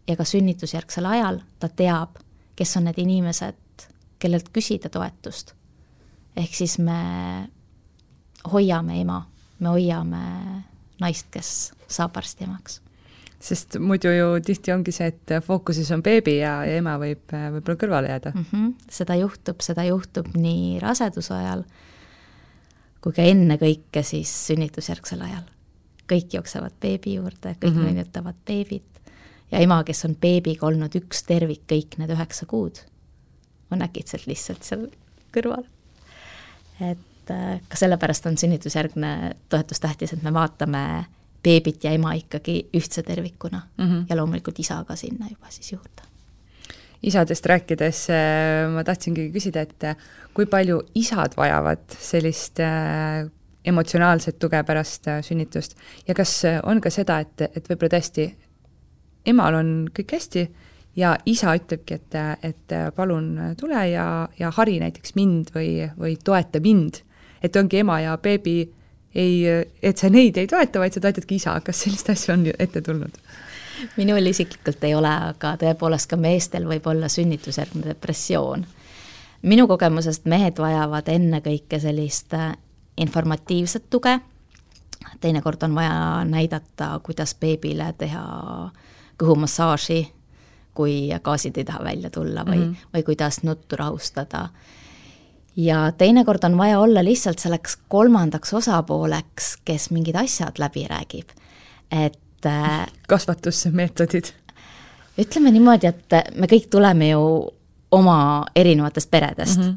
[0.09, 2.18] ja ka sünnitusjärgsel ajal ta teab,
[2.57, 3.87] kes on need inimesed,
[4.18, 5.55] kellelt küsida toetust.
[6.37, 7.48] ehk siis me
[8.52, 9.26] hoiame ema,
[9.59, 10.24] me hoiame
[11.00, 12.81] naist, kes saab varsti emaks
[13.42, 17.78] sest muidu ju tihti ongi see, et fookuses on beebi ja, ja ema võib võib-olla
[17.78, 18.44] kõrvale jääda mm.
[18.50, 18.74] -hmm.
[18.90, 21.64] seda juhtub, seda juhtub nii raseduse ajal
[23.02, 25.44] kui ka ennekõike siis sünnitusjärgsel ajal.
[26.12, 27.84] kõik jooksevad beebi juurde, kõik mm -hmm.
[27.84, 29.00] meenutavad beebit
[29.52, 32.82] ja ema, kes on beebiga olnud üks tervik kõik need üheksa kuud,
[33.70, 34.86] on äkitselt lihtsalt seal
[35.32, 35.64] kõrval.
[36.80, 41.06] et äh, ka sellepärast on sünnitusjärgne toetus tähtis, et me vaatame
[41.42, 44.06] beebit ja ema ikkagi ühtse tervikuna mm -hmm.
[44.08, 46.12] ja loomulikult isa ka sinna juba siis juurde
[47.02, 49.96] isadest rääkides äh, ma tahtsingi küsida, et äh,
[50.34, 53.24] kui palju isad vajavad sellist äh,
[53.66, 55.76] emotsionaalset tuge pärast sünnitust
[56.08, 58.26] ja kas on ka seda, et, et võib-olla tõesti
[59.30, 60.42] emal on kõik hästi
[60.98, 64.06] ja isa ütlebki, et, et palun tule ja,
[64.38, 67.04] ja hari näiteks mind või, või toeta mind.
[67.42, 68.56] et ongi ema ja beebi
[69.14, 69.46] ei,
[69.82, 73.14] et sa neid ei toeta, vaid sa toetadki isa, kas sellist asja on ette tulnud?
[73.96, 78.66] Minul isiklikult ei ole, aga tõepoolest ka meestel võib olla sünnitusjärgne depressioon.
[79.42, 82.52] minu kogemusest mehed vajavad ennekõike sellist äh,
[82.96, 84.20] informatiivset tuge,
[85.20, 88.24] teinekord on vaja näidata, kuidas beebile teha
[89.22, 90.06] kõhumassaaži,
[90.74, 92.70] kui gaasid ei taha välja tulla või mm.
[92.72, 92.94] -hmm.
[92.94, 94.48] või kuidas nuttu rahustada.
[95.56, 101.28] ja teinekord on vaja olla lihtsalt selleks kolmandaks osapooleks, kes mingid asjad läbi räägib.
[101.90, 104.33] et äh, kasvatusmeetodid.
[105.18, 107.24] ütleme niimoodi, et me kõik tuleme ju
[107.92, 109.64] oma erinevatest peredest mm.
[109.64, 109.76] -hmm.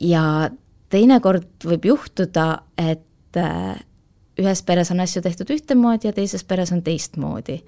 [0.00, 0.50] ja
[0.88, 3.76] teinekord võib juhtuda, et äh,
[4.38, 7.64] ühes peres on asju tehtud ühtemoodi ja teises peres on teistmoodi.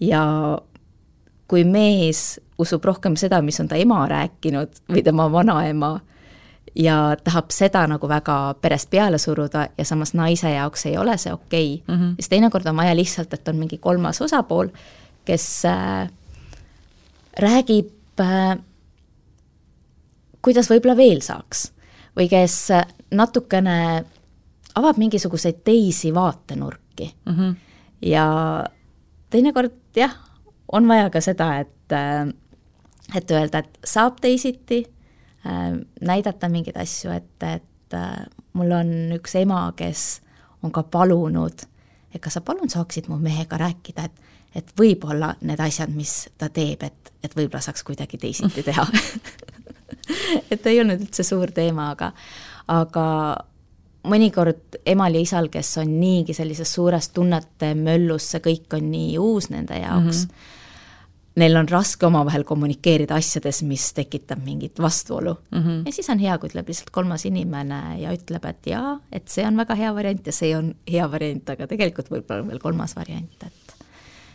[0.00, 0.58] ja
[1.48, 6.00] kui mees usub rohkem seda, mis on ta ema rääkinud või tema vanaema,
[6.74, 11.32] ja tahab seda nagu väga perest peale suruda ja samas naise jaoks ei ole see
[11.32, 12.14] okei okay, mm, -hmm.
[12.14, 14.68] siis teinekord on vaja lihtsalt, et on mingi kolmas osapool,
[15.24, 16.10] kes äh,
[17.38, 18.58] räägib äh,
[20.42, 21.70] kuidas võib-olla veel saaks
[22.16, 22.68] või kes
[23.14, 24.04] natukene
[24.74, 27.36] avab mingisuguseid teisi vaatenurki mm.
[27.36, 27.54] -hmm.
[28.02, 28.26] ja
[29.30, 30.14] teinekord jah,
[30.72, 31.94] on vaja ka seda, et,
[33.14, 34.84] et öelda, et saab teisiti,
[36.00, 37.96] näidata mingeid asju, et, et
[38.56, 40.22] mul on üks ema, kes
[40.64, 41.66] on ka palunud,
[42.14, 44.22] et kas sa palun saaksid mu mehega rääkida, et
[44.54, 48.84] et võib-olla need asjad, mis ta teeb, et, et võib-olla saaks kuidagi teisiti teha
[50.52, 52.12] et ei olnud üldse suur teema, aga,
[52.72, 53.06] aga
[54.10, 59.16] mõnikord emal ja isal, kes on niigi sellises suures tunnete möllus, see kõik on nii
[59.20, 60.53] uus nende jaoks mm, -hmm.
[61.40, 65.62] Neil on raske omavahel kommunikeerida asjades, mis tekitab mingit vastuolu mm.
[65.62, 65.82] -hmm.
[65.86, 69.46] ja siis on hea, kui tuleb lihtsalt kolmas inimene ja ütleb, et jaa, et see
[69.46, 72.96] on väga hea variant ja see on hea variant, aga tegelikult võib-olla on veel kolmas
[72.96, 73.74] variant, et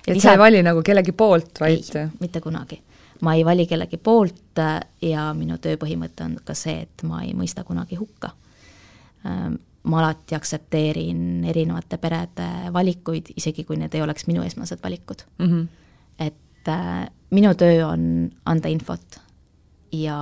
[0.07, 0.27] et isa...
[0.27, 2.81] sa ei vali nagu kellegi poolt, vaid ei, mitte kunagi.
[3.21, 4.59] ma ei vali kellegi poolt
[5.01, 8.31] ja minu töö põhimõte on ka see, et ma ei mõista kunagi hukka.
[9.83, 15.45] ma alati aktsepteerin erinevate perede valikuid, isegi kui need ei oleks minu esmased valikud mm.
[15.45, 15.67] -hmm.
[16.19, 16.35] et
[16.69, 19.19] äh, minu töö on anda infot
[19.91, 20.19] ja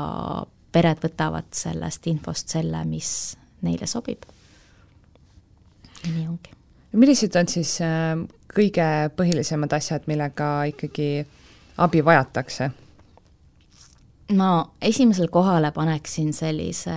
[0.72, 4.26] pered võtavad sellest infost selle, mis neile sobib.
[6.08, 6.52] nii ongi.
[6.92, 8.16] millised on siis äh,
[8.54, 11.26] kõige põhilisemad asjad, millega ikkagi
[11.78, 12.70] abi vajatakse?
[14.36, 16.96] ma esimesele kohale paneksin sellise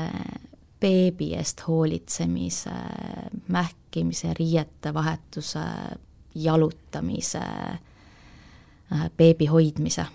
[0.80, 2.70] beebi eest hoolitsemise,
[3.48, 5.60] mähkimise, riiete vahetuse,
[6.34, 7.42] jalutamise,
[9.16, 10.06] beebi hoidmise.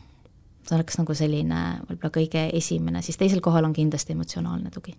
[0.66, 4.96] see oleks nagu selline võib-olla kõige esimene, siis teisel kohal on kindlasti emotsionaalne tugi.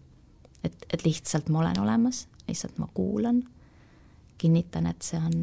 [0.65, 3.43] et, et lihtsalt ma olen olemas, lihtsalt ma kuulan
[4.39, 5.35] kinnitan, et see on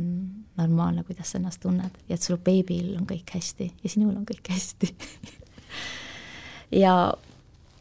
[0.57, 4.25] normaalne, kuidas sa ennast tunned ja et sul beebil on kõik hästi ja sinul on
[4.29, 4.89] kõik hästi
[6.83, 7.13] ja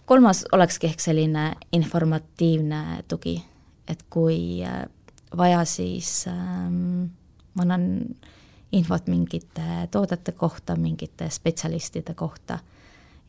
[0.08, 3.36] kolmas olekski ehk selline informatiivne tugi,
[3.88, 4.62] et kui
[5.36, 7.12] vaja, siis ähm,
[7.54, 7.86] ma annan
[8.72, 12.58] infot mingite toodete kohta, mingite spetsialistide kohta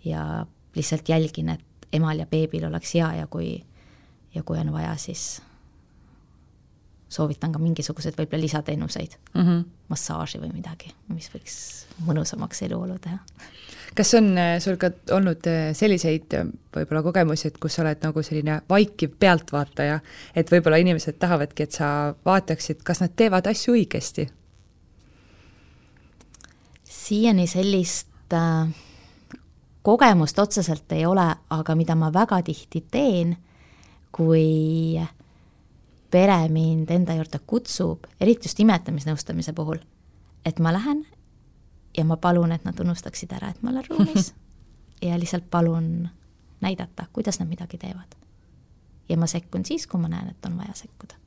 [0.05, 3.63] ja lihtsalt jälgin, et emal ja beebil oleks hea ja kui,
[4.35, 5.41] ja kui on vaja, siis
[7.13, 9.65] soovitan ka mingisuguseid võib-olla lisateenuseid mm, -hmm.
[9.93, 11.57] massaaži või midagi, mis võiks
[12.07, 13.19] mõnusamaks eluolu teha.
[13.95, 16.33] kas on sul ka olnud selliseid
[16.75, 19.99] võib-olla kogemusi, et kus sa oled nagu selline vaikiv pealtvaataja,
[20.35, 24.29] et võib-olla inimesed tahavadki, et sa vaataksid, kas nad teevad asju õigesti?
[27.03, 28.69] Siiani sellist äh,
[29.83, 33.35] kogemust otseselt ei ole, aga mida ma väga tihti teen,
[34.11, 35.01] kui
[36.11, 39.81] pere mind enda juurde kutsub, eriti just imetamisnõustamise puhul,
[40.45, 41.03] et ma lähen
[41.97, 44.31] ja ma palun, et nad unustaksid ära, et ma olen ruumis
[45.07, 46.07] ja lihtsalt palun
[46.63, 48.15] näidata, kuidas nad midagi teevad.
[49.09, 51.19] ja ma sekkun siis, kui ma näen, et on vaja sekkuda.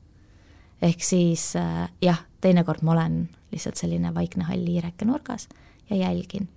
[0.81, 5.49] ehk siis äh, jah, teinekord ma olen lihtsalt selline vaikne hall hiireke nurgas
[5.89, 6.47] ja jälgin.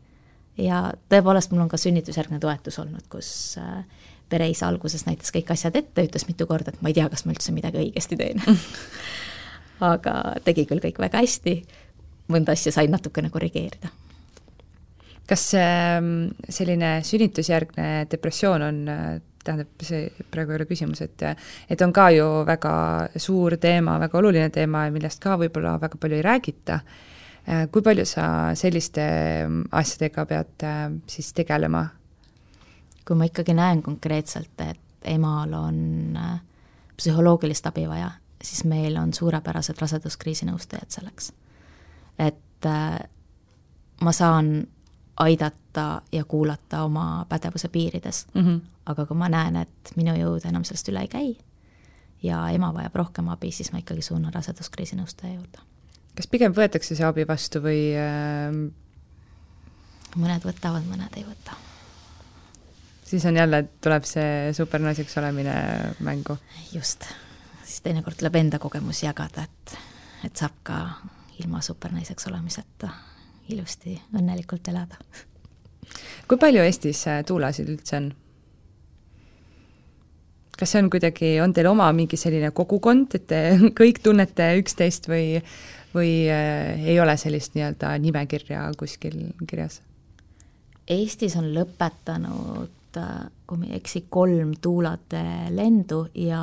[0.59, 3.85] ja tõepoolest, mul on ka sünnitusjärgne toetus olnud, kus äh,
[4.29, 7.35] pereisa alguses näitas kõik asjad ette, ütles mitu korda, et ma ei tea, kas ma
[7.35, 8.43] üldse midagi õigesti teen
[9.81, 10.15] aga
[10.45, 11.57] tegi küll kõik väga hästi,
[12.31, 13.91] mõnda asja sain natukene korrigeerida.
[15.31, 18.81] kas selline sünnitusjärgne depressioon on,
[19.45, 21.23] tähendab, see praegu ei ole küsimus, et
[21.71, 22.73] et on ka ju väga
[23.17, 26.81] suur teema, väga oluline teema ja millest ka võib-olla väga palju ei räägita,
[27.73, 28.25] kui palju sa
[28.55, 29.03] selliste
[29.73, 30.67] asjadega pead
[31.11, 31.87] siis tegelema
[33.11, 36.19] kui ma ikkagi näen konkreetselt, et emal on
[36.97, 38.11] psühholoogilist abi vaja,
[38.43, 41.33] siis meil on suurepärased raseduskriisi nõustajad selleks.
[42.19, 42.69] et
[44.01, 44.67] ma saan
[45.17, 48.61] aidata ja kuulata oma pädevuse piirides mm, -hmm.
[48.87, 51.37] aga kui ma näen, et minu jõud enam sellest üle ei käi
[52.23, 55.59] ja ema vajab rohkem abi, siis ma ikkagi suunan raseduskriisi nõustaja juurde.
[56.17, 58.61] Kas pigem võetakse see abi vastu või äh
[60.19, 61.57] mõned võtavad, mõned ei võta.
[63.05, 65.55] siis on jälle, tuleb see supernaiseks olemine
[66.01, 66.37] mängu?
[66.73, 67.07] just,
[67.65, 69.77] siis teinekord tuleb enda kogemusi jagada, et,
[70.25, 70.81] et saab ka
[71.39, 72.91] ilma supernaiseks olemiseta
[73.49, 74.99] ilusti õnnelikult elada.
[76.29, 78.13] kui palju Eestis äh, tuulasid üldse on?
[80.61, 83.45] kas see on kuidagi, on teil oma mingi selline kogukond, et te
[83.81, 85.39] kõik tunnete üksteist või,
[85.95, 89.17] või äh, ei ole sellist nii-öelda nimekirja kuskil
[89.47, 89.81] kirjas?
[90.91, 93.15] Eestis on lõpetanud, äh,
[93.47, 95.25] kui ma ei eksi, kolm tuulade
[95.55, 96.43] lendu ja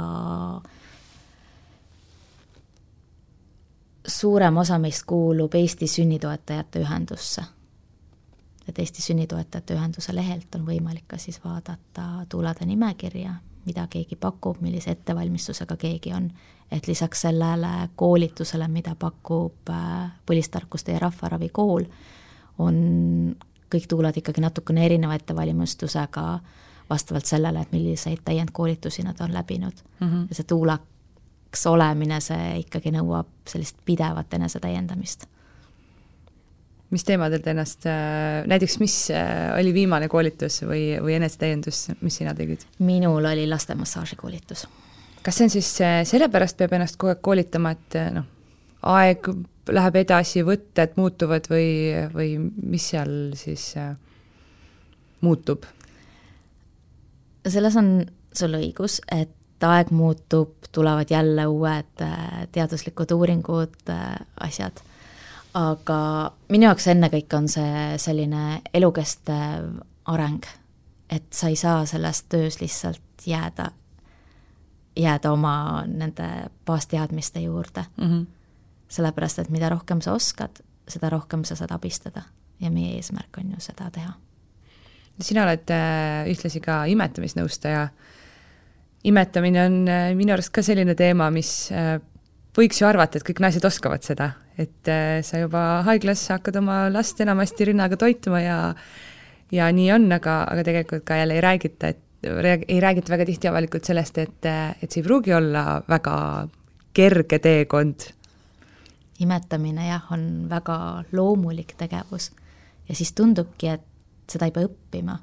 [4.07, 7.43] suurem osa meist kuulub Eesti Sünnitoetajate Ühendusse.
[8.67, 13.35] et Eesti Sünnitoetajate Ühenduse lehelt on võimalik ka siis vaadata tuulade nimekirja,
[13.65, 16.31] mida keegi pakub, millise ettevalmistusega keegi on,
[16.71, 21.85] et lisaks sellele koolitusele, mida pakub äh, põlistarkuste ja rahvaravi kool,
[22.59, 23.35] on
[23.71, 26.25] kõik tuulad ikkagi natukene erineva ettevalmistusega
[26.89, 30.07] vastavalt sellele, et milliseid täiendkoolitusi nad on läbinud mm.
[30.07, 30.27] -hmm.
[30.29, 35.27] ja see tuulaks olemine, see ikkagi nõuab sellist pidevat enesetäiendamist
[36.89, 42.19] mis teemadel te ennast, äh, näiteks mis äh, oli viimane koolitus või, või enesetäiendus, mis
[42.21, 42.63] sina tegid?
[42.79, 44.67] minul oli lastemassaaži koolitus.
[45.27, 48.27] Kas see on siis, äh, sellepärast peab ennast kogu aeg koolitama, et noh,
[48.95, 49.27] aeg
[49.67, 51.69] läheb edasi, võtted muutuvad või,
[52.13, 53.73] või mis seal siis
[55.21, 55.67] muutub?
[57.47, 57.89] selles on
[58.35, 62.03] sul õigus, et aeg muutub, tulevad jälle uued
[62.51, 63.91] teaduslikud uuringud,
[64.43, 64.81] asjad
[65.57, 65.99] aga
[66.53, 69.69] minu jaoks ennekõike on see selline elukestev
[70.11, 70.45] areng,
[71.09, 73.71] et sa ei saa selles töös lihtsalt jääda,
[74.97, 76.27] jääda oma nende
[76.65, 78.03] baasteadmiste juurde mm.
[78.03, 78.25] -hmm.
[78.87, 82.21] sellepärast, et mida rohkem sa oskad, seda rohkem sa saad abistada
[82.59, 84.13] ja meie eesmärk on ju seda teha.
[85.21, 87.87] sina oled äh, ühtlasi ka imetamisnõustaja.
[89.03, 91.99] imetamine on äh, minu arust ka selline teema, mis äh,
[92.57, 94.89] võiks ju arvata, et kõik naised oskavad seda, et
[95.21, 98.75] sa juba haiglas hakkad oma last enamasti rinnaga toitma ja
[99.51, 103.47] ja nii on, aga, aga tegelikult ka jälle ei räägita, et ei räägita väga tihti
[103.47, 104.45] avalikult sellest, et,
[104.81, 106.47] et see ei pruugi olla väga
[106.93, 108.07] kerge teekond.
[109.19, 112.31] imetamine jah, on väga loomulik tegevus
[112.89, 113.85] ja siis tundubki, et
[114.29, 115.17] seda ei pea õppima.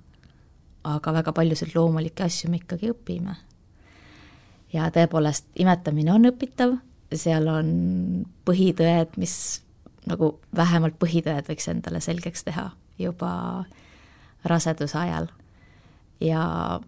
[0.84, 3.36] aga väga paljusid loomulikke asju me ikkagi õpime.
[4.72, 6.78] ja tõepoolest, imetamine on õpitav
[7.18, 7.68] seal on
[8.46, 9.36] põhitõed, mis
[10.08, 12.70] nagu vähemalt põhitõed võiks endale selgeks teha
[13.00, 13.64] juba
[14.44, 15.28] raseduse ajal.
[16.24, 16.80] Ja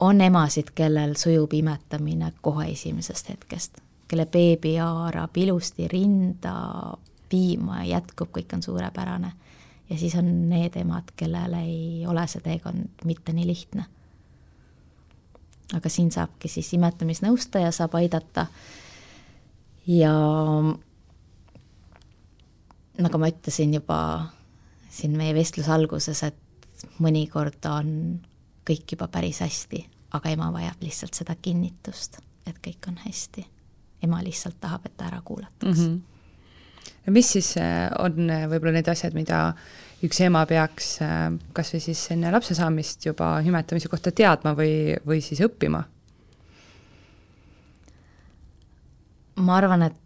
[0.00, 6.54] on emasid, kellel sujub imetamine kohe esimesest hetkest, kelle beebi haarab ilusti rinda,
[7.28, 9.32] piima jätkub, kõik on suurepärane.
[9.90, 13.84] ja siis on need emad, kellel ei ole see teekond mitte nii lihtne.
[15.74, 18.46] aga siin saabki siis imetamisnõustaja saab aidata
[19.86, 20.12] ja
[22.98, 23.98] nagu ma ütlesin juba
[24.90, 26.45] siin meie vestluse alguses, et
[27.02, 27.92] mõnikord on
[28.66, 29.82] kõik juba päris hästi,
[30.16, 33.46] aga ema vajab lihtsalt seda kinnitust, et kõik on hästi.
[34.02, 35.84] ema lihtsalt tahab, et ta ära kuulataks mm.
[35.84, 37.10] -hmm.
[37.10, 39.54] mis siis äh, on äh, võib-olla need asjad, mida
[40.02, 44.96] üks ema peaks äh, kas või siis enne lapse saamist juba imetamise kohta teadma või,
[45.06, 45.82] või siis õppima?
[49.36, 49.96] ma arvan, et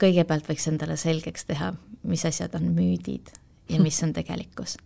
[0.00, 3.32] kõigepealt võiks endale selgeks teha, mis asjad on müüdid
[3.68, 4.76] ja mis on tegelikkus.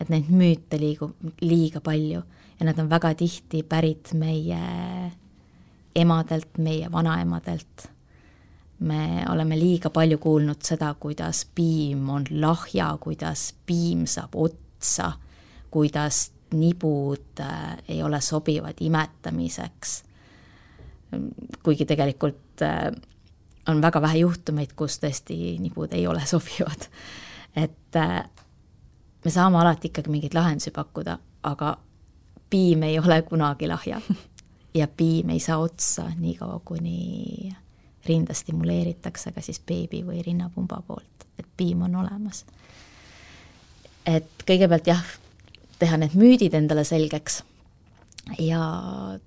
[0.00, 4.60] Et neid müüte liigub liiga palju ja need on väga tihti pärit meie
[5.96, 7.88] emadelt, meie vanaemadelt.
[8.80, 15.12] me oleme liiga palju kuulnud seda, kuidas piim on lahja, kuidas piim saab otsa,
[15.70, 20.00] kuidas nibud äh, ei ole sobivad imetamiseks
[21.62, 22.92] kuigi tegelikult äh,
[23.68, 26.88] on väga vähe juhtumeid, kus tõesti nibud ei ole sobivad.
[27.56, 28.24] et äh,
[29.24, 31.76] me saame alati ikkagi mingeid lahendusi pakkuda, aga
[32.50, 34.00] piim ei ole kunagi lahja.
[34.74, 37.52] ja piim ei saa otsa niikaua, kuni
[38.06, 42.44] rinda stimuleeritakse ka siis beebi või rinnapumba poolt, et piim on olemas.
[44.06, 45.04] et kõigepealt jah,
[45.78, 47.42] teha need müüdid endale selgeks
[48.38, 48.62] ja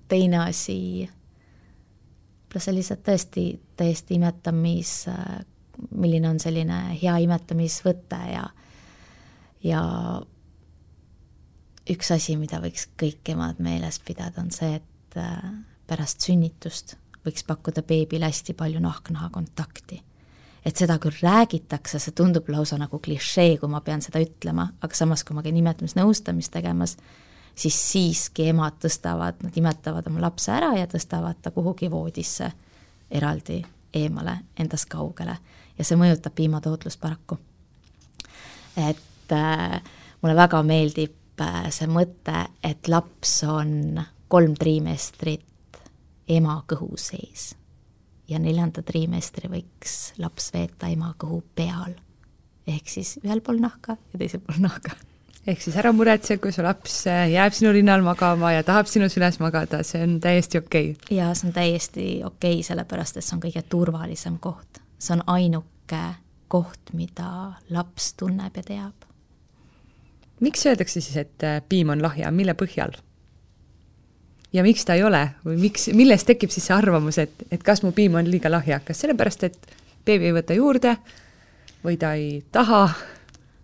[0.08, 1.08] teine asi
[2.54, 3.44] võib-olla sellised tõesti
[3.76, 5.06] täiesti imetamis,
[5.90, 8.44] milline on selline hea imetamisvõte ja,
[9.64, 9.82] ja
[11.90, 15.40] üks asi, mida võiks kõik emad meeles pidada, on see, et äh,
[15.88, 20.02] pärast sünnitust võiks pakkuda beebile hästi palju nahk-naha kontakti.
[20.64, 24.96] et seda küll räägitakse, see tundub lausa nagu klišee, kui ma pean seda ütlema, aga
[24.96, 26.96] samas, kui ma käin imetamisnõustamist tegemas,
[27.54, 32.48] siis siiski emad tõstavad, nad imetavad oma lapse ära ja tõstavad ta kuhugi voodisse
[33.10, 33.60] eraldi
[33.92, 35.36] eemale, endast kaugele
[35.78, 37.38] ja see mõjutab piimatootlust paraku.
[38.76, 39.80] et äh,
[40.22, 45.80] mulle väga meeldib äh, see mõte, et laps on kolm triimestrit
[46.28, 47.52] ema kõhu sees
[48.28, 51.96] ja neljanda triimestri võiks laps veeta ema kõhu peal.
[52.66, 54.96] ehk siis ühel pool nahka ja teisel pool nahka.
[55.46, 59.08] ehk siis ära muretse, kui su laps äh, jääb sinu rinnal magama ja tahab sinu
[59.12, 61.16] süles magada, see on täiesti okei okay..
[61.18, 64.80] jaa, see on täiesti okei okay,, sellepärast et see on kõige turvalisem koht.
[64.98, 66.04] see on ainuke
[66.48, 69.08] koht, mida laps tunneb ja teab.
[70.40, 72.96] Miks öeldakse siis, et äh, piim on lahja, mille põhjal?
[74.54, 77.82] ja miks ta ei ole või miks, millest tekib siis see arvamus, et, et kas
[77.82, 79.74] mu piim on liiga lahja, kas sellepärast, et
[80.06, 80.96] beebi ei võta juurde
[81.84, 82.86] või ta ei taha?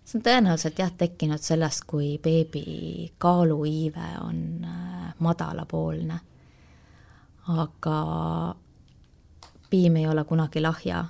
[0.03, 6.19] see on tõenäoliselt jah, tekkinud sellest, kui beebi kaaluiive on äh, madalapoolne.
[7.47, 7.97] aga
[9.69, 11.05] piim ei ole kunagi lahja.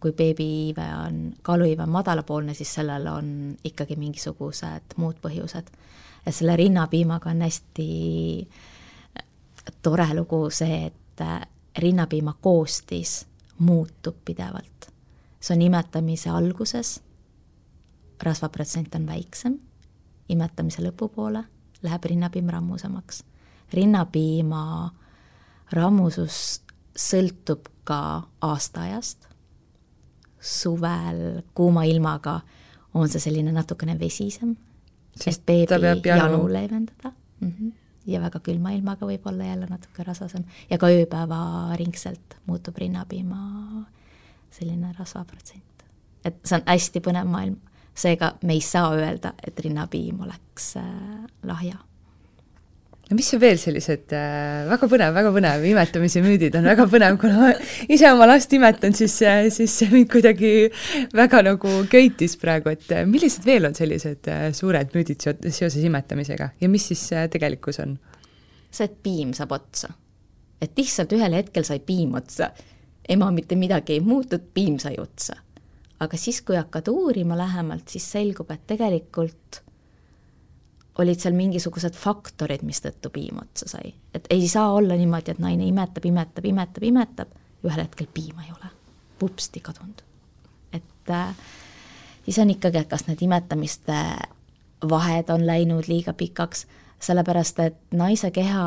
[0.00, 5.70] Kui beebi iive on, kaaluiive on madalapoolne, siis sellel on ikkagi mingisugused muud põhjused.
[6.26, 7.88] ja selle rinnapiimaga on hästi
[9.18, 9.24] äh,
[9.82, 11.40] tore lugu see, et äh,
[11.78, 13.26] rinnapiima koostis
[13.58, 14.90] muutub pidevalt.
[15.40, 17.00] see on imetamise alguses,
[18.22, 19.58] rasvaprotsent on väiksem,
[20.28, 21.44] imetamise lõpupoole
[21.82, 23.24] läheb rinnapiim rammusamaks.
[23.72, 24.90] rinnapiima
[25.72, 26.60] rammusus
[26.96, 29.29] sõltub ka aastaajast,
[30.40, 32.40] suvel kuuma ilmaga
[32.94, 34.56] on see selline natukene vesisem,
[35.16, 37.52] sest beebi janu leevendada mm.
[37.52, 37.72] -hmm
[38.06, 43.84] ja väga külma ilmaga võib olla jälle natuke rasvasem ja ka ööpäevaringselt muutub rinnapiima
[44.50, 45.84] selline rasvaprotsent.
[46.24, 47.56] et see on hästi põnev maailm,
[47.94, 50.84] seega me ei saa öelda, et rinnapiim oleks äh,
[51.42, 51.78] lahja
[53.10, 57.16] no mis on veel sellised äh, väga põnev, väga põnev, imetamise müüdid on väga põnev,
[57.20, 57.48] kuna ma
[57.90, 60.52] ise oma last imetan, siis, äh, siis see mind kuidagi
[61.16, 66.52] väga nagu köitis praegu, et äh, millised veel on sellised äh, suured müüdid seoses imetamisega
[66.60, 67.96] ja mis siis äh, tegelikkus on?
[68.70, 69.90] see, et piim saab otsa.
[70.62, 72.52] et lihtsalt ühel hetkel sai piim otsa.
[73.10, 75.34] ema mitte midagi ei muutnud, piim sai otsa.
[75.98, 79.64] aga siis, kui hakkad uurima lähemalt, siis selgub, et tegelikult
[80.98, 83.94] olid seal mingisugused faktorid, mistõttu piim otsa sai.
[84.14, 87.32] et ei saa olla niimoodi, et naine imetab, imetab, imetab, imetab,
[87.64, 88.70] ühel hetkel piima ei ole.
[89.20, 90.02] vupsti kadunud.
[90.72, 91.34] et äh,
[92.24, 93.96] siis on ikkagi, et kas need imetamiste
[94.88, 96.66] vahed on läinud liiga pikaks,
[97.00, 98.64] sellepärast et naise keha,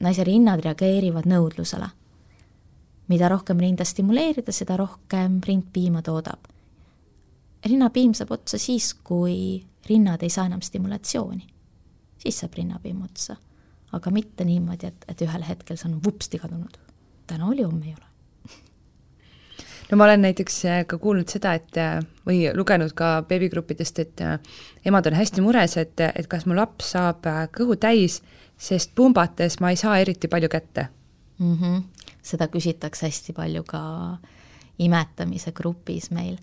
[0.00, 1.88] naise rinnad reageerivad nõudlusele.
[3.08, 6.48] mida rohkem rinda stimuleerida, seda rohkem rind piima toodab.
[7.64, 11.46] Rinnapiim saab otsa siis, kui rinnad ei saa enam stimulatsiooni.
[12.18, 13.36] siis saab rinnapiim otsa.
[13.92, 16.78] aga mitte niimoodi, et, et ühel hetkel see on vupsti kadunud.
[17.26, 18.06] täna oli, homme ei ole
[19.90, 24.20] no ma olen näiteks äh, ka kuulnud seda, et äh, või lugenud ka beebigruppidest, et
[24.20, 24.38] äh,
[24.84, 27.26] emad on hästi mures, et, et kas mu laps saab
[27.56, 28.22] kõhu täis,
[28.58, 30.88] sest pumbates ma ei saa eriti palju kätte
[31.38, 31.56] mm.
[31.56, 31.82] -hmm.
[32.22, 33.82] seda küsitakse hästi palju ka
[34.78, 36.38] imetamise grupis meil,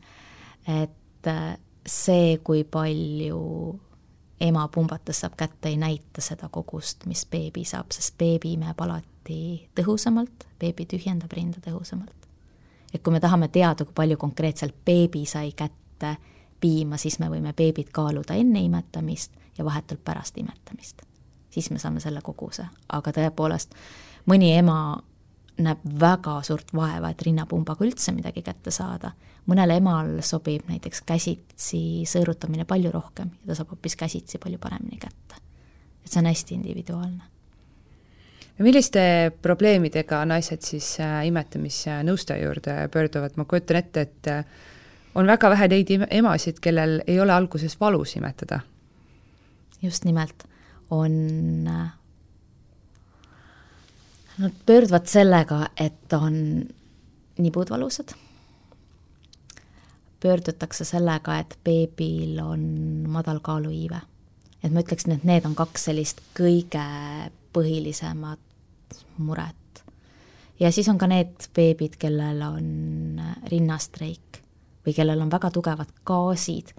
[0.67, 0.91] et
[1.85, 3.39] see, kui palju
[4.43, 9.69] ema pumbates saab kätte, ei näita seda kogust, mis beebi saab, sest beebi imeb alati
[9.75, 12.27] tõhusamalt, beebi tühjendab rinda tõhusamalt.
[12.93, 16.15] et kui me tahame teada, kui palju konkreetselt beebi sai kätte
[16.59, 21.01] piima, siis me võime beebit kaaluda enne imetamist ja vahetult pärast imetamist.
[21.49, 23.73] siis me saame selle koguse, aga tõepoolest,
[24.25, 25.03] mõni ema
[25.61, 29.11] näeb väga suurt vaeva, et rinnapumbaga üldse midagi kätte saada.
[29.43, 34.97] mõnel emal sobib näiteks käsitsi sõõrutamine palju rohkem ja ta saab hoopis käsitsi palju paremini
[34.97, 35.35] kätte.
[36.05, 37.23] et see on hästi individuaalne.
[38.59, 44.45] milliste probleemidega naised siis äh, imetamisnõustaja juurde pöörduvad, ma kujutan ette, et äh,
[45.15, 48.59] on väga vähe neid emasid, kellel ei ole alguses valus imetada.
[49.81, 50.43] just nimelt,
[50.89, 51.91] on äh,
[54.37, 56.63] Nad pöörduvad sellega, et on
[57.37, 58.13] nibud valusad,
[60.19, 62.63] pöördutakse sellega, et beebil on
[63.07, 64.01] madal kaaluiive.
[64.63, 66.85] et ma ütleksin, et need on kaks sellist kõige
[67.53, 68.39] põhilisemat
[69.17, 69.83] muret.
[70.59, 73.21] ja siis on ka need beebid, kellel on
[73.51, 74.41] rinnastreik
[74.85, 76.73] või kellel on väga tugevad gaasid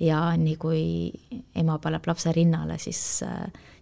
[0.00, 1.12] ja nii kui
[1.54, 3.22] ema paneb lapse rinnale, siis,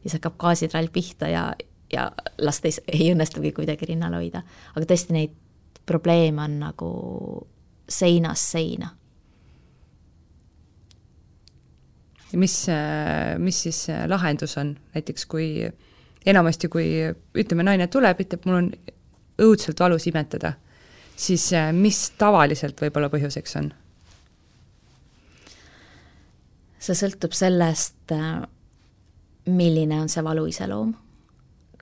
[0.02, 1.52] siis hakkab gaasitrall pihta ja,
[1.93, 4.43] ja last ei, ei õnnestugi kuidagi rinnal hoida.
[4.74, 5.36] aga tõesti, neid
[5.86, 6.90] probleeme on nagu
[7.88, 8.90] seinast seina.
[12.32, 12.57] ja mis,
[13.38, 15.68] mis siis lahendus on, näiteks kui
[16.26, 16.86] enamasti, kui
[17.36, 18.70] ütleme, naine tuleb, ütleb, mul on
[19.43, 20.55] õudselt valus imetada,
[21.16, 23.72] siis mis tavaliselt võib-olla põhjuseks on?
[26.82, 28.11] see sõltub sellest,
[29.47, 30.97] milline on see valu iseloom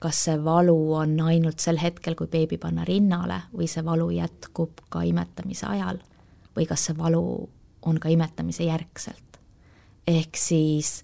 [0.01, 4.80] kas see valu on ainult sel hetkel, kui beebi panna rinnale või see valu jätkub
[4.88, 6.01] ka imetamise ajal
[6.57, 7.24] või kas see valu
[7.82, 9.38] on ka imetamise järgselt.
[10.07, 11.03] ehk siis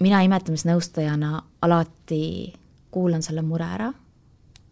[0.00, 2.54] mina imetamisnõustajana alati
[2.90, 3.92] kuulan selle mure ära,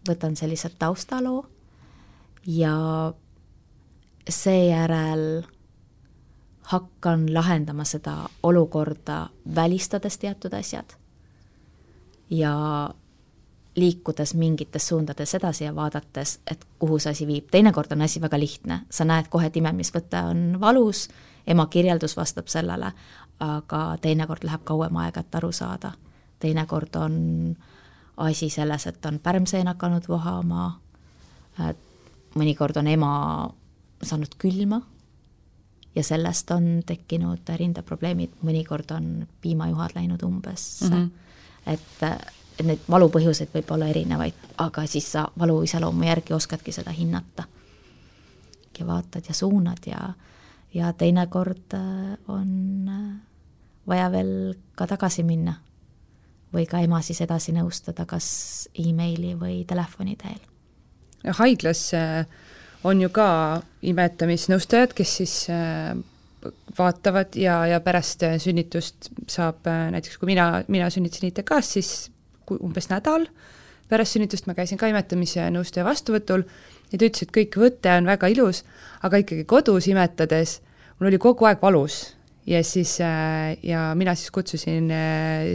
[0.08, 1.44] võtan sellise taustaloo
[2.46, 3.12] ja
[4.28, 5.44] seejärel
[6.72, 10.96] hakkan lahendama seda olukorda, välistades teatud asjad
[12.30, 12.54] ja
[13.76, 17.48] liikudes mingites suundades edasi ja vaadates, et kuhu see asi viib.
[17.50, 21.08] teinekord on asi väga lihtne, sa näed kohe, et imemisvõte on valus,
[21.46, 22.92] ema kirjeldus vastab sellele,
[23.40, 25.92] aga teinekord läheb kauem aega, et aru saada.
[26.38, 27.56] teinekord on
[28.16, 30.80] asi selles, et on pärmseen hakanud vohama,
[32.34, 33.50] mõnikord on ema
[34.02, 34.80] saanud külma
[35.94, 40.88] ja sellest on tekkinud rindeprobleemid, mõnikord on piimajuhad läinud umbes mm.
[40.88, 41.23] -hmm
[41.66, 42.02] et,
[42.58, 47.44] et neid valupõhjuseid võib olla erinevaid, aga siis sa valu iseloomu järgi oskadki seda hinnata.
[48.78, 50.14] ja vaatad ja suunad ja,
[50.74, 53.20] ja teinekord äh, on äh,
[53.86, 55.54] vaja veel ka tagasi minna
[56.54, 60.40] või ka ema siis edasi nõustada, kas emaili või telefoni teel.
[61.38, 62.26] haiglas äh,
[62.84, 65.48] on ju ka imetamisnõustajad, kes siis
[66.78, 71.92] vaatavad ja, ja pärast äh, sünnitust saab äh, näiteks, kui mina, mina sünnitasin ITK-s, siis
[72.60, 73.26] umbes nädal
[73.88, 76.44] pärast sünnitust ma käisin ka imetamise nõustaja vastuvõtul
[76.90, 78.64] ja ta ütles, et kõik võte on väga ilus,
[79.06, 80.58] aga ikkagi kodus imetades
[80.98, 82.04] mul oli kogu aeg valus.
[82.44, 84.90] Ja siis äh, ja mina siis kutsusin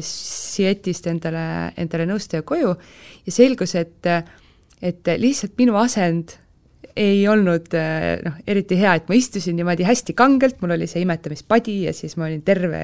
[0.02, 4.08] Sietist endale, endale nõustaja koju ja selgus, et
[4.80, 6.38] et lihtsalt minu asend
[7.00, 11.04] ei olnud eh, noh, eriti hea, et ma istusin niimoodi hästi kangelt, mul oli see
[11.04, 12.82] imetamispadi ja siis ma olin terve,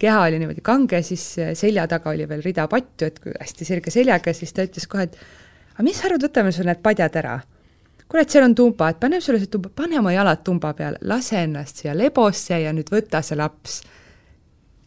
[0.00, 3.94] keha oli niimoodi kange, siis eh, selja taga oli veel rida patju, et hästi sirge
[3.94, 5.18] seljaga, siis ta ütles kohe, et
[5.74, 7.40] aga mis sa arvad, võtame sul need padjad ära.
[8.08, 11.00] kuule, et seal on tumba, et paneme sulle see tumba, pane oma jalad tumba peale,
[11.02, 13.80] lase ennast siia lebosse ja nüüd võta see laps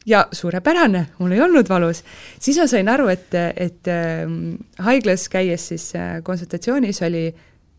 [0.08, 2.04] ja suurepärane, mul ei olnud valus.
[2.40, 4.24] siis ma sain aru, et, et äh,
[4.86, 7.28] haiglas käies siis äh, konsultatsioonis oli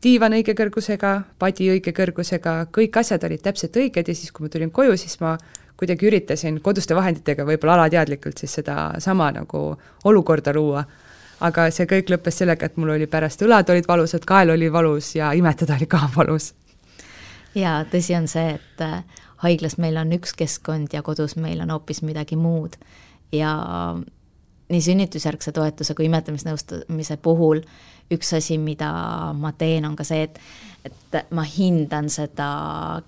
[0.02, 4.52] diivan õige kõrgusega, padi õige kõrgusega, kõik asjad olid täpselt õiged ja siis, kui ma
[4.52, 5.36] tulin koju, siis ma
[5.78, 9.62] kuidagi üritasin koduste vahenditega võib-olla alateadlikult siis sedasama nagu
[10.04, 10.84] olukorda luua.
[11.40, 15.14] aga see kõik lõppes sellega, et mul oli pärast õlad olid valusad, kael oli valus
[15.14, 16.54] ja imetada oli ka valus.
[17.54, 19.04] jaa, tõsi on see, et äh,
[19.36, 22.74] haiglas meil on üks keskkond ja kodus meil on hoopis midagi muud
[23.32, 23.54] ja
[24.68, 27.62] nii sünnitusjärgse toetuse kui imetamisnõustamise puhul
[28.10, 28.90] üks asi, mida
[29.36, 30.40] ma teen, on ka see, et
[30.88, 32.48] et ma hindan seda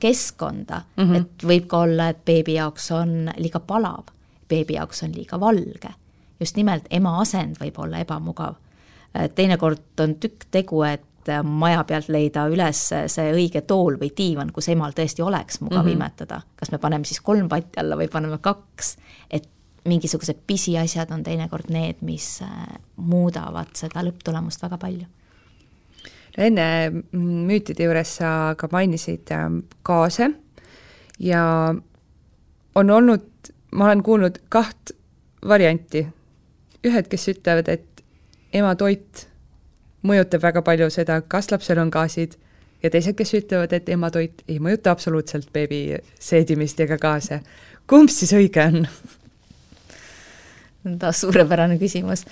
[0.00, 1.16] keskkonda mm, -hmm.
[1.16, 4.10] et võib ka olla, et beebi jaoks on liiga palav,
[4.48, 5.94] beebi jaoks on liiga valge.
[6.40, 8.54] just nimelt ema asend võib olla ebamugav.
[9.34, 11.02] teinekord on tükk tegu, et
[11.42, 15.88] maja pealt leida üles see õige tool või diivan, kus emal tõesti oleks mugav mm
[15.88, 15.92] -hmm.
[15.92, 16.40] imetada.
[16.56, 18.96] kas me paneme siis kolm patti alla või paneme kaks,
[19.84, 22.50] mingisugused pisiasjad on teinekord need, mis äh,
[22.96, 25.06] muudavad seda lõpptulemust väga palju.
[26.38, 26.64] enne
[27.12, 30.30] müütide juures sa ka mainisid ähm, gaase
[31.18, 31.74] ja
[32.74, 33.26] on olnud,
[33.72, 34.94] ma olen kuulnud kaht
[35.48, 36.06] varianti.
[36.84, 38.04] ühed, kes ütlevad, et
[38.52, 39.26] ematoit
[40.06, 42.38] mõjutab väga palju seda, kas lapsel on gaasid,
[42.82, 47.40] ja teised, kes ütlevad, et ematoit ei mõjuta absoluutselt beebi seedimist ega gaase.
[47.86, 48.86] kumb siis õige on
[50.98, 52.24] taas suurepärane küsimus.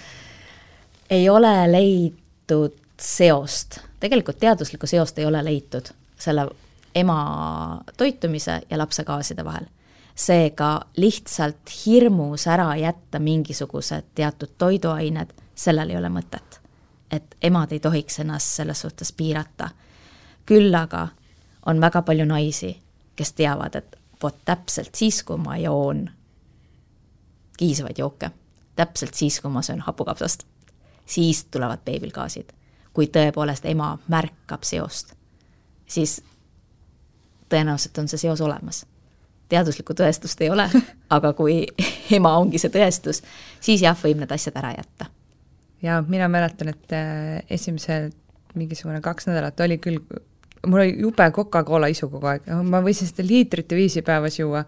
[1.10, 5.88] ei ole leitud seost, tegelikult teaduslikku seost ei ole leitud
[6.18, 6.48] selle
[6.94, 9.66] ema toitumise ja lapse gaaside vahel.
[10.14, 16.60] seega lihtsalt hirmus ära jätta mingisugused teatud toiduained, sellel ei ole mõtet.
[17.10, 19.70] et emad ei tohiks ennast selles suhtes piirata.
[20.46, 21.08] küll aga
[21.66, 22.78] on väga palju naisi,
[23.16, 26.10] kes teavad, et vot täpselt siis, kui ma joon
[27.58, 28.30] kiisavaid jooke.
[28.76, 30.44] täpselt siis, kui ma söön hapukapsast,
[31.06, 32.52] siis tulevad beebil gaasid.
[32.92, 35.12] kui tõepoolest ema märkab seost,
[35.86, 36.22] siis
[37.48, 38.86] tõenäoliselt on see seos olemas.
[39.48, 40.68] teaduslikku tõestust ei ole,
[41.16, 41.66] aga kui
[42.10, 43.22] ema ongi see tõestus,
[43.60, 45.10] siis jah, võib need asjad ära jätta.
[45.82, 48.14] jaa, mina mäletan, et äh, esimesed
[48.54, 50.00] mingisugune kaks nädalat oli küll
[50.66, 54.64] mul oli jube Coca-Cola isu kogu aeg, ma võisin seda liitrite viisi päevas juua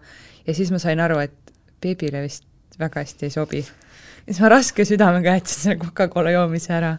[0.47, 2.45] ja siis ma sain aru, et beebile vist
[2.81, 3.61] väga hästi ei sobi.
[3.61, 6.91] ja siis ma raske südamega jätsin selle Coca-Cola joomise ära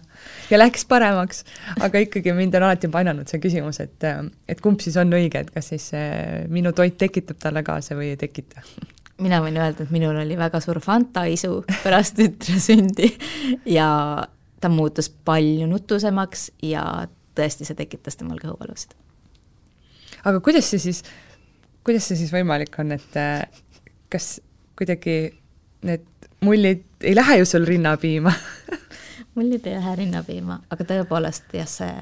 [0.50, 1.44] ja läks paremaks,
[1.80, 4.08] aga ikkagi mind on alati painanud see küsimus, et,
[4.48, 5.90] et kumb siis on õige, et kas siis
[6.50, 8.64] minu toit tekitab talle kaasa või ei tekita
[9.22, 13.10] mina võin öelda, et minul oli väga suur fantaisu pärast tütre sündi
[13.68, 13.88] ja
[14.62, 16.84] ta muutus palju nutusemaks ja
[17.36, 18.94] tõesti, see tekitas temal kõhuvalusid.
[20.24, 21.02] aga kuidas see siis,
[21.84, 23.20] kuidas see siis võimalik on, et
[24.12, 24.34] kas
[24.78, 25.32] kuidagi
[25.82, 26.06] need
[26.40, 28.32] mullid ei lähe ju sul rinnapiima
[29.34, 31.92] mullid ei lähe rinnapiima, aga tõepoolest jah, see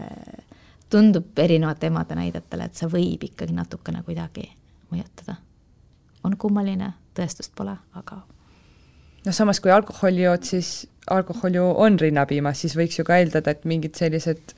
[0.90, 4.48] tundub erinevate emade näidetele, et see võib ikkagi natukene kuidagi
[4.90, 5.36] mõjutada.
[6.24, 8.20] on kummaline, tõestust pole, aga
[9.24, 13.54] noh, samas kui alkoholi jood, siis alkohol ju on rinnapiimas, siis võiks ju ka eeldada,
[13.54, 14.54] et mingid sellised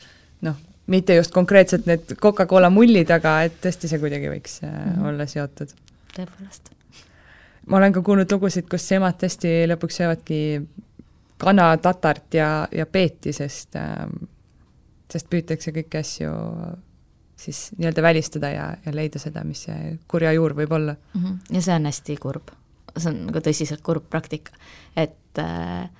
[0.46, 0.56] noh,
[0.86, 5.08] mitte just konkreetselt need Coca-Cola mullid, aga et tõesti see kuidagi võiks mm -hmm.
[5.08, 5.74] olla seotud.
[6.16, 6.72] tõepoolest.
[7.66, 10.38] Ma olen ka kuulnud lugusid, kus emad tõesti lõpuks söövadki
[11.42, 14.06] kana, tatart ja, ja peeti, sest äh,
[15.12, 16.32] sest püütakse kõiki asju
[17.42, 21.22] siis nii-öelda välistada ja, ja leida seda, mis see kurja juur võib olla mm.
[21.22, 21.56] -hmm.
[21.56, 22.52] ja see on hästi kurb.
[22.96, 24.52] see on nagu tõsiselt kurb praktika,
[24.96, 25.90] et äh,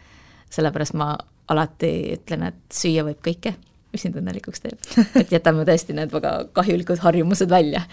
[0.51, 1.17] sellepärast ma
[1.49, 3.55] alati ütlen, et süüa võib kõike
[3.93, 4.81] mis sind õnnelikuks teeb.
[5.21, 7.85] et jätame tõesti need väga kahjulikud harjumused välja.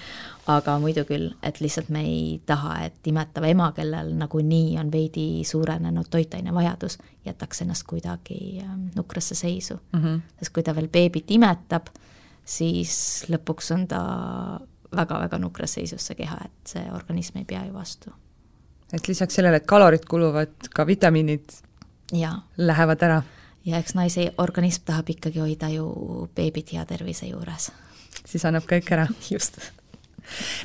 [0.50, 5.44] aga muidu küll, et lihtsalt me ei taha, et imetav ema, kellel nagunii on veidi
[5.46, 10.04] suurenenud toitainevajadus, jätaks ennast kuidagi ähm, nukrasse seisu mm.
[10.04, 10.22] -hmm.
[10.40, 11.92] sest kui ta veel beebit imetab,
[12.46, 14.02] siis lõpuks on ta
[14.96, 18.12] väga-väga nukras seisus, see keha, et see organism ei pea ju vastu.
[18.94, 21.52] et lisaks sellele, et kalorid kuluvad, ka vitamiinid
[22.14, 22.32] ja.
[22.58, 23.22] lähevad ära
[23.66, 25.90] ja eks naise organism tahab ikkagi hoida ju
[26.36, 27.72] beebit hea tervise juures.
[28.26, 29.08] siis annab kõik ära.
[29.34, 29.60] just.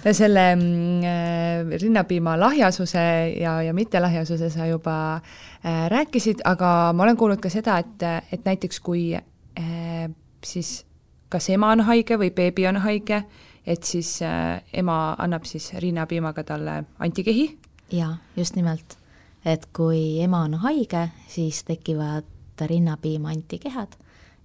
[0.04, 3.04] no selle äh, rinnapiima lahjasuse
[3.40, 8.44] ja, ja mittelahjasuse sa juba äh, rääkisid, aga ma olen kuulnud ka seda, et, et
[8.44, 10.10] näiteks kui äh,
[10.44, 10.84] siis
[11.28, 13.24] kas ema on haige või beebi on haige,
[13.66, 17.48] et siis ema annab siis rinnapiimaga talle antikehi?
[17.90, 18.98] jaa, just nimelt.
[19.44, 23.96] et kui ema on haige, siis tekivad võtta rinnapiima antikehad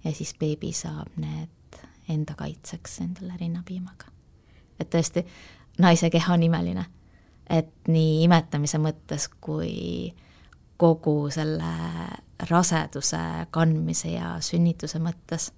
[0.04, 4.10] ja siis beebi saab need enda kaitseks endale rinnapiimaga.
[4.80, 5.24] et tõesti,
[5.78, 6.84] naise keha on imeline,
[7.50, 10.14] et nii imetamise mõttes kui
[10.76, 11.70] kogu selle
[12.50, 15.52] raseduse kandmise ja sünnituse mõttes.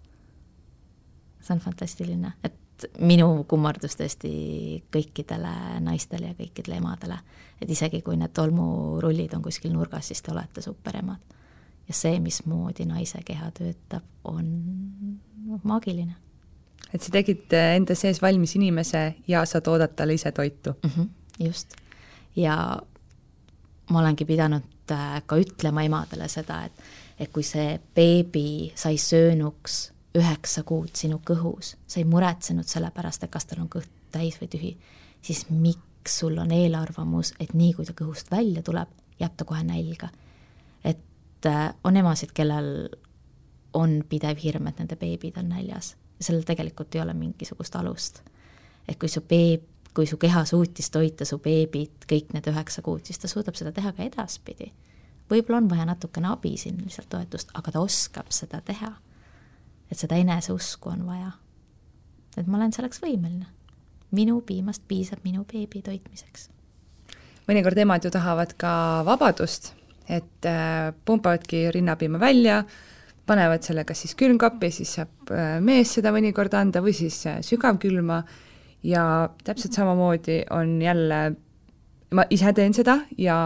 [1.40, 7.18] see on fantastiline, et minu kummardus tõesti kõikidele naistele ja kõikidele emadele.
[7.61, 11.40] et isegi, kui need tolmurullid on kuskil nurgas, siis te olete superemad
[11.88, 14.48] ja see, mismoodi naise keha töötab, on
[15.64, 16.14] maagiline.
[16.92, 20.90] et sa tegid enda sees valmis inimese ja sa toodad talle ise toitu mm.
[20.90, 21.08] -hmm,
[21.46, 21.74] just.
[22.36, 22.82] ja
[23.90, 26.72] ma olengi pidanud äh, ka ütlema emadele seda, et,
[27.18, 33.24] et kui see beebi sai söönuks üheksa kuud sinu kõhus, sa ei muretsenud selle pärast,
[33.24, 34.72] et kas tal on kõht täis või tühi,
[35.24, 39.62] siis miks sul on eelarvamus, et nii kui ta kõhust välja tuleb, jääb ta kohe
[39.64, 40.10] nälga.
[40.84, 40.98] et
[41.43, 42.88] et äh, on emasid, kellel
[43.74, 48.22] on pidev hirm, et nende beebid on näljas ja sellel tegelikult ei ole mingisugust alust.
[48.88, 49.62] et kui su beeb,
[49.95, 53.72] kui su keha suutis toita su beebit kõik need üheksa kuud, siis ta suudab seda
[53.72, 54.72] teha ka edaspidi.
[55.30, 58.93] võib-olla on vaja natukene abi siin lihtsalt toetust, aga ta oskab seda teha.
[59.90, 61.32] et seda eneseusku on vaja.
[62.36, 63.47] et ma olen selleks võimeline.
[64.11, 66.51] minu piimast piisab minu beebi toitmiseks.
[67.49, 69.74] mõnikord emad ju tahavad ka vabadust
[70.09, 72.62] et äh, pumpavadki rinnapiima välja,
[73.26, 77.40] panevad selle kas siis külmkappi, siis saab äh, mees seda mõnikord anda või siis äh,
[77.46, 78.22] sügavkülma.
[78.82, 79.05] Ja
[79.44, 81.18] täpselt samamoodi on jälle,
[82.18, 83.36] ma ise teen seda ja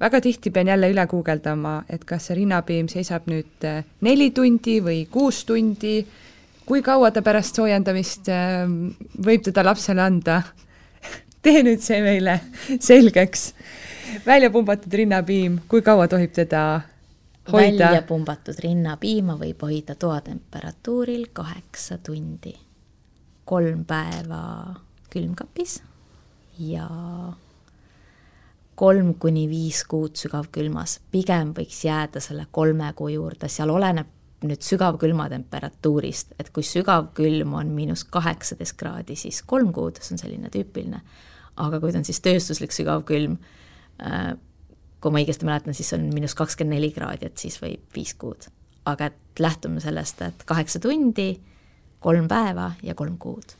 [0.00, 3.66] väga tihti pean jälle üle guugeldama, et kas see rinnapiim seisab nüüd
[4.06, 5.96] neli tundi või kuus tundi,
[6.64, 8.30] kui kaua ta pärast soojendamist
[9.26, 10.38] võib teda lapsele anda.
[11.42, 12.38] tee nüüd see meile
[12.78, 13.50] selgeks
[14.26, 16.80] välja pumbatud rinnapiim, kui kaua tohib teda
[17.52, 17.88] hoida?
[17.88, 22.54] välja pumbatud rinnapiima võib hoida toatemperatuuril kaheksa tundi.
[23.44, 24.74] kolm päeva
[25.10, 25.82] külmkapis
[26.58, 26.88] ja
[28.74, 34.10] kolm kuni viis kuud sügavkülmas, pigem võiks jääda selle kolme kuu juurde, seal oleneb
[34.44, 40.20] nüüd sügavkülma temperatuurist, et kui sügavkülm on miinus kaheksateist kraadi, siis kolm kuud, see on
[40.20, 41.00] selline tüüpiline.
[41.56, 43.36] aga kui ta on siis tööstuslik sügavkülm,
[45.00, 48.48] kui ma õigesti mäletan, siis on miinus kakskümmend neli kraadi, et siis võib viis kuud.
[48.84, 51.40] aga et lähtume sellest, et kaheksa tundi,
[52.00, 53.54] kolm päeva ja kolm kuud.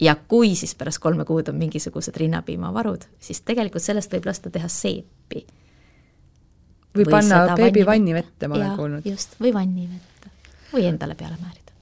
[0.00, 4.68] ja kui siis pärast kolme kuud on mingisugused rinnapiimavarud, siis tegelikult sellest võib lasta teha
[4.68, 5.46] seepi.
[6.96, 9.06] või panna beebi vannivette, ma olen kuulnud.
[9.06, 10.14] just, või vannivette
[10.74, 11.72] või endale peale määrida.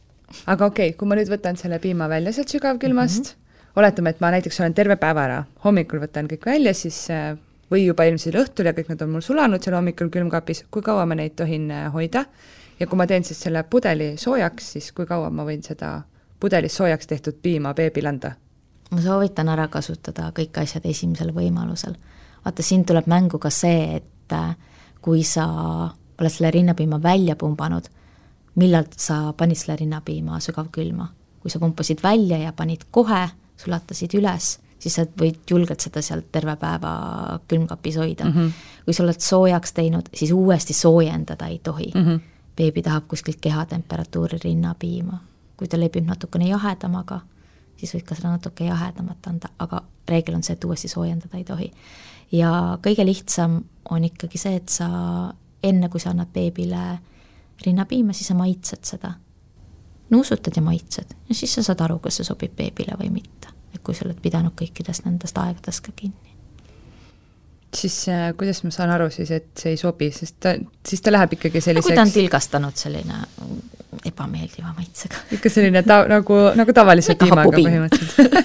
[0.46, 3.80] aga okei okay,, kui ma nüüd võtan selle piima välja sealt sügavkülmast mm, -hmm.
[3.82, 7.36] oletame, et ma näiteks olen terve päeva ära, hommikul võtan kõik välja, siis äh,
[7.72, 11.06] või juba eelmisel õhtul ja kõik need on mul sulanud seal hommikul külmkapis, kui kaua
[11.08, 12.26] ma neid tohin äh, hoida
[12.80, 16.00] ja kui ma teen siis selle pudeli soojaks, siis kui kaua ma võin seda
[16.40, 18.34] pudelis soojaks tehtud piima beebil anda?
[18.92, 21.96] ma soovitan ära kasutada kõik asjad esimesel võimalusel.
[22.44, 24.54] vaata, siin tuleb mängu ka see, et äh,
[25.00, 25.46] kui sa
[26.20, 27.88] oled selle rinnapiima välja pumbanud,
[28.60, 31.08] millal sa panid selle rinnapiima sügavkülma.
[31.42, 36.32] kui sa pumpasid välja ja panid kohe, sulatasid üles, siis sa võid julgelt seda sealt
[36.34, 36.92] terve päeva
[37.48, 38.34] külmkapis hoida mm.
[38.34, 38.68] -hmm.
[38.84, 42.06] kui sa oled soojaks teinud, siis uuesti soojendada ei tohi mm.
[42.06, 42.20] -hmm
[42.56, 45.18] beebi tahab kuskilt kehatemperatuuri rinnapiima.
[45.56, 47.20] kui ta lebib natukene jahedamaga,
[47.76, 51.44] siis võid ka seda natuke jahedamat anda, aga reegel on see, et uuesti soojendada ei
[51.44, 51.72] tohi.
[52.32, 53.60] ja kõige lihtsam
[53.90, 54.88] on ikkagi see, et sa
[55.62, 56.98] enne, kui sa annad beebile
[57.66, 59.14] rinnapiima, siis sa maitsed seda.
[60.10, 63.48] nuusutad ja maitsed ja siis sa saad aru, kas see sobib beebile või mitte.
[63.74, 66.30] Et kui sa oled pidanud kõikidest nendest aegadest ka kinni.
[67.72, 70.52] Siis äh, kuidas ma saan aru siis, et see ei sobi, sest ta,
[70.88, 73.16] siis ta läheb ikkagi selliseks no kui ta on tilgastanud selline
[74.08, 75.16] ebameeldiva maitsega.
[75.38, 78.32] ikka selline ta-, nagu, nagu tavalise piimaga põhimõtteliselt.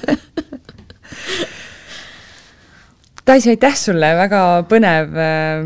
[3.28, 5.60] Tais, aitäh sulle, väga põnev äh,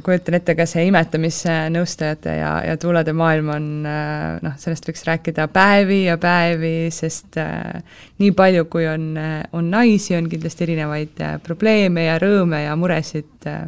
[0.00, 5.48] kujutan ette ka see imetamisnõustajate ja, ja tuulade maailm on äh, noh, sellest võiks rääkida
[5.52, 7.82] päevi ja päevi, sest äh,
[8.22, 13.50] nii palju, kui on, äh, on naisi, on kindlasti erinevaid probleeme ja rõõme ja muresid
[13.50, 13.66] äh,.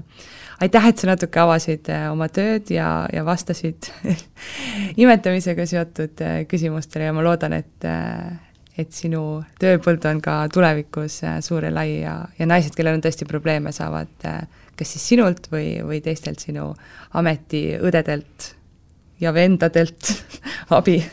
[0.65, 3.91] aitäh, et sa natuke avasid oma tööd ja, ja vastasid
[5.03, 7.89] imetamisega seotud küsimustele ja ma loodan, et
[8.75, 13.27] et sinu tööpõld on ka tulevikus suur ja lai ja, ja naised, kellel on tõesti
[13.29, 14.41] probleeme, saavad äh,
[14.79, 16.73] kas siis sinult või, või teistelt sinu
[17.15, 18.55] ametiõdedelt
[19.21, 20.13] ja vendadelt
[20.79, 21.05] abi.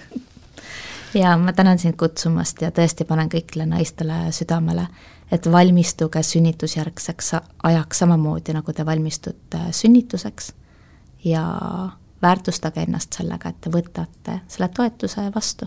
[1.14, 4.88] ja ma tänan sind kutsumast ja tõesti panen kõigile naistele südamele,
[5.32, 7.34] et valmistuge sünnitusjärgseks
[7.64, 10.54] ajaks samamoodi, nagu te valmistute sünnituseks
[11.24, 11.46] ja
[12.22, 15.66] väärtustage ennast sellega, et te võtate selle toetuse vastu,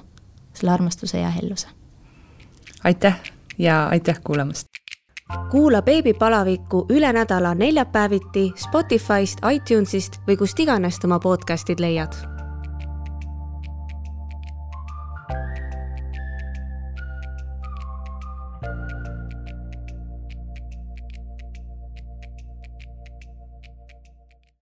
[0.55, 1.69] selle armastuse ja helluse.
[2.85, 3.21] aitäh
[3.59, 4.67] ja aitäh kuulamast!
[5.51, 12.34] Kuula beebipalavikku üle nädala neljapäeviti Spotify'st, iTunes'ist või kust iganes oma podcast'id leiad